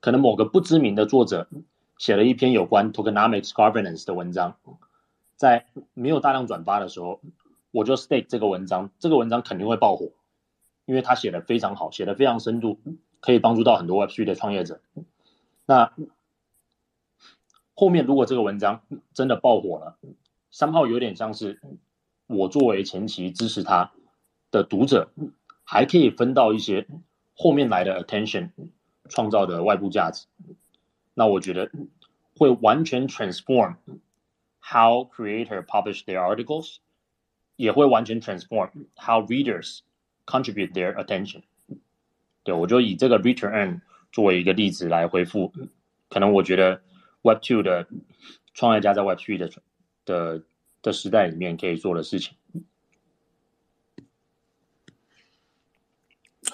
[0.02, 1.48] 可能某个不知名的作者
[1.98, 4.58] 写了一篇有关 tokenomics governance 的文章，
[5.36, 7.22] 在没有大量转发的时候，
[7.72, 10.12] 我就 stake 这个文章，这个文章肯定会爆火，
[10.86, 12.80] 因为他写的非常好，写的非常深度，
[13.22, 14.82] 可以帮助到很多 Web3 的创业者。
[15.66, 15.94] 那
[17.74, 18.82] 后面如果这个文章
[19.14, 19.98] 真的爆火了，
[20.52, 21.62] 三号有点像是
[22.28, 23.92] 我作为前期支持他
[24.52, 25.10] 的读者，
[25.64, 26.86] 还可以分到一些
[27.35, 28.51] 后面来的 attention
[29.09, 30.27] 创造的外部价值。
[31.15, 31.71] 那我觉得
[32.37, 33.77] 会完全 transform
[34.61, 36.77] how creator publish their articles，
[37.57, 39.81] 也会完全 transform how readers
[40.27, 41.43] contribute their attention。
[42.43, 43.81] 对我就以这个 return
[44.13, 45.53] 作为一个例子来回复，
[46.09, 46.83] 可能我觉得。
[47.23, 47.89] Web Two 的
[48.55, 49.51] 创业家在 Web Three 的
[50.05, 50.43] 的
[50.81, 52.37] 的时代里面可以做的事情。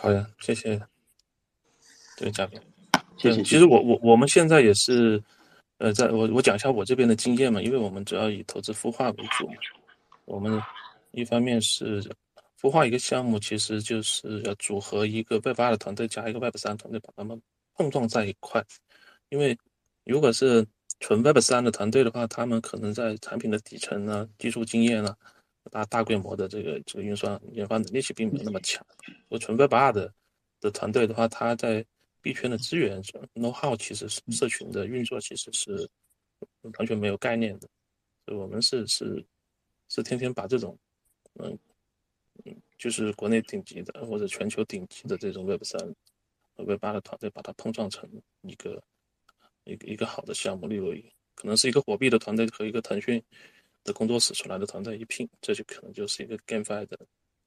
[0.02, 0.80] 好呀，谢谢
[2.16, 2.58] 这位嘉宾。
[3.18, 3.44] 谢谢。
[3.44, 5.22] 其实我我我们现在也是，
[5.78, 9.56] 呃，在我我讲一下我这边的经验嘛，因为我们主要以投资孵化为主嘛。
[10.24, 10.62] 我们
[11.12, 12.02] 一方面是
[12.62, 17.42] 孵化一个项目，其实就是要组合一个 Web 二的团队加一个 Web 三团队，把他们
[17.76, 18.64] 碰撞在一块，
[19.30, 19.58] 因为。
[20.06, 20.66] 如果是
[21.02, 25.16] 纯 Web 三的团队的话，他们可能在产品的底层呢、技术经验呢、
[25.72, 28.86] 大大规模的这个这个运算研发能力其实并没有那么强。
[29.28, 30.14] 我纯 Web 二的
[30.60, 31.86] 的团队的话，他在
[32.22, 33.02] 币圈的资源
[33.34, 35.90] know how 其实是社群的运作其实是
[36.78, 37.68] 完全没有概念的。
[38.26, 39.26] 所以我们是是
[39.88, 40.78] 是天天把这种
[41.36, 41.58] 嗯
[42.46, 45.80] 嗯，就是国内顶级的或者全球顶级的这种 Web 三
[46.56, 48.10] 和 Web 八的团队，把它碰撞成
[48.42, 48.84] 一个。
[49.66, 50.92] 一个一个好的项目，例如
[51.36, 53.22] 可能是一个火币的团队和一个腾讯
[53.84, 57.00] 的工作室出来的团队一拼，这就可能就是一个 GameFi 的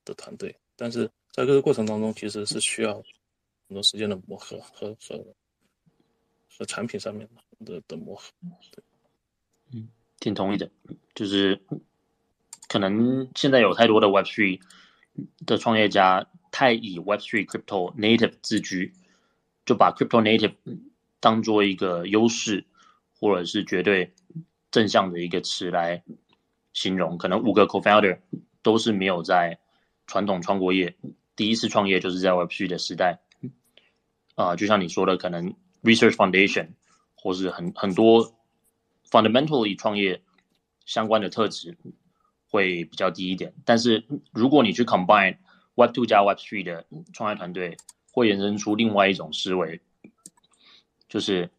[0.04, 0.54] 的团队。
[0.76, 2.94] 但是在这个过程当中，其实是需要
[3.68, 5.24] 很多时间的磨合和和
[6.58, 7.28] 和产品上面
[7.64, 8.24] 的的磨合。
[9.72, 9.88] 嗯，
[10.18, 10.70] 挺同意的。
[11.14, 11.62] 就是
[12.68, 14.60] 可能现在有太多的 Web3
[15.46, 18.92] 的创业家太以 Web3 Crypto Native 自居，
[19.64, 20.54] 就把 Crypto Native
[21.20, 22.66] 当做一个优势，
[23.18, 24.12] 或者是绝对
[24.72, 26.02] 正向的一个词来
[26.72, 28.18] 形容，可能五个 co-founder
[28.62, 29.60] 都是没有在
[30.08, 30.96] 传统创过业，
[31.36, 33.20] 第一次创业就是在 Web3 的时代，
[34.34, 36.70] 啊，就像你说的，可能 research foundation
[37.14, 38.34] 或是很很多
[39.08, 40.22] fundamentally 创业
[40.86, 41.78] 相关的特质
[42.48, 45.36] 会比较低一点，但是如果你去 combine
[45.76, 47.76] Web2 加 Web3 的创业团队，
[48.10, 49.80] 会衍生出另外一种思维。
[51.08, 51.50] 就是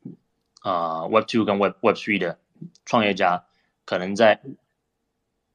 [0.61, 2.39] 啊，Web Two 跟 Web Web Three 的
[2.85, 3.45] 创业家，
[3.85, 4.41] 可能在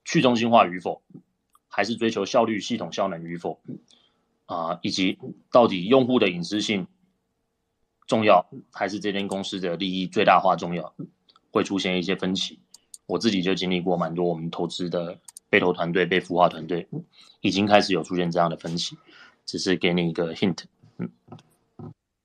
[0.04, 1.02] 去中心化与否，
[1.68, 3.60] 还是追求效率、系统效能与否
[4.46, 5.18] 啊，以及
[5.50, 6.86] 到底用户的隐私性
[8.06, 10.94] 重要，还是这间公司的利益最大化重要，
[11.50, 12.58] 会出现一些分歧。
[13.06, 15.18] 我自己就经历过蛮多，我们投资的
[15.48, 16.86] 被投团队、被孵化团队，
[17.40, 18.96] 已经开始有出现这样的分歧。
[19.46, 20.64] 只是给你一个 hint，
[20.98, 21.10] 嗯。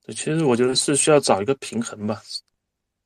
[0.06, 2.22] 对，其实我觉得是需要找一个平衡吧，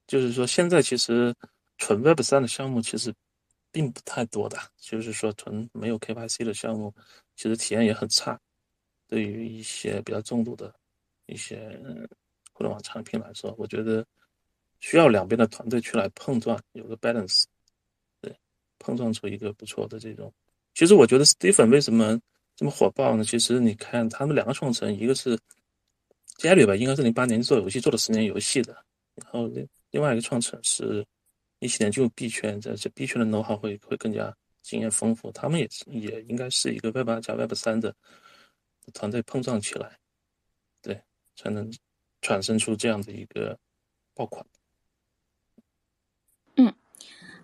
[0.07, 1.31] 就是说现在其实
[1.77, 3.13] 纯 Web 三的项目其实
[3.71, 6.93] 并不太多的，就是说纯没有 KYC 的项目，
[7.35, 8.39] 其实体验也很差。
[9.07, 10.73] 对于一些比较重度的
[11.27, 11.79] 一些
[12.51, 14.05] 互联网产品来说，我觉得
[14.79, 17.43] 需要两边的团队去来碰撞，有个 balance，
[18.21, 18.35] 对，
[18.79, 20.33] 碰撞出一个不错的这种。
[20.73, 22.19] 其实我觉得 Stephen 为什么
[22.55, 23.23] 这么火爆呢？
[23.23, 25.37] 其实你看他们两个创始人，一个是。
[26.39, 28.71] Jerry 吧，应该是零八年做游戏，做了十年游戏的。
[29.15, 31.03] 然后另另外一个创始人是
[31.59, 35.31] 一七年进入币圈，在这币圈的 know how 会会更加经验丰富。
[35.31, 37.95] 他们也是也应该是一个 Web 二加 Web 三的
[38.93, 39.97] 团队碰撞起来，
[40.81, 41.01] 对，
[41.35, 41.71] 才能
[42.21, 43.57] 产生出这样的一个
[44.13, 44.45] 爆款。
[46.55, 46.73] 嗯，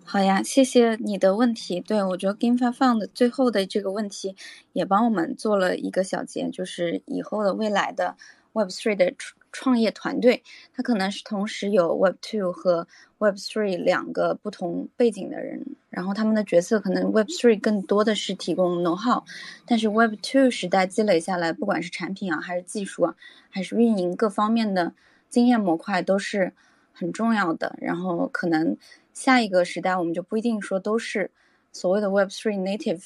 [0.04, 1.80] 好呀，谢谢你的问题。
[1.80, 4.36] 对我觉得 GameFi Fund 最后的这个问题
[4.72, 8.16] 也帮我们做了一个小结，就是以后的未来的。
[8.56, 9.12] Web Three 的
[9.54, 10.42] 创业团队，
[10.74, 19.22] 他可能是同时有 Web Two 和 Web Three 两个不同背景的人，然后他们的角色可能 Web Three 更多的是提供 know how，
[19.64, 23.14] 但是 Web Two 时代积累下来，不管是产品啊，还是技术啊，
[23.48, 24.92] 还是运营各方面的
[25.30, 26.52] 经验模块都是
[26.92, 27.76] 很重要的。
[27.80, 28.76] 然后可能
[29.12, 31.30] 下一个时代，我们就不一定说都是
[31.70, 33.04] 所谓的 Web Three native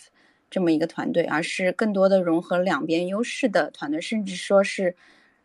[0.50, 4.96] 这么一个团队，而是更多的融合两边优势的团队，甚至说是。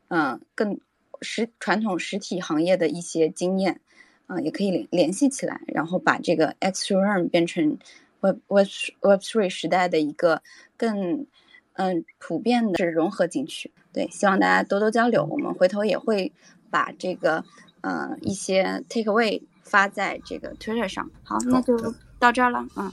[0.09, 0.79] 嗯，更
[1.23, 3.79] 实传统实体行业的一些经验，
[4.27, 7.77] 啊，也可以联联系起来，然后把这个 X to Earn 变成
[8.19, 8.67] Web Web
[9.01, 10.43] Web Three 时代的一个
[10.77, 11.25] 更
[11.73, 13.71] 嗯普遍的是融合进去。
[13.91, 15.25] 对，希望大家多多交流。
[15.25, 16.31] 我们回头也会
[16.69, 17.43] 把这个
[17.81, 21.09] 呃一些 take away 发在这个 Twitter 上。
[21.23, 22.65] 好，那就到这儿了。
[22.75, 22.91] 嗯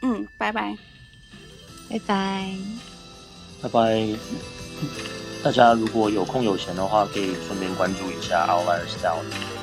[0.00, 0.76] 嗯，拜拜，
[1.90, 2.56] 拜拜，
[3.62, 5.27] 拜拜。
[5.42, 9.57] 大家如果有空有钱的话，可以顺便关注一下 Outlier Style。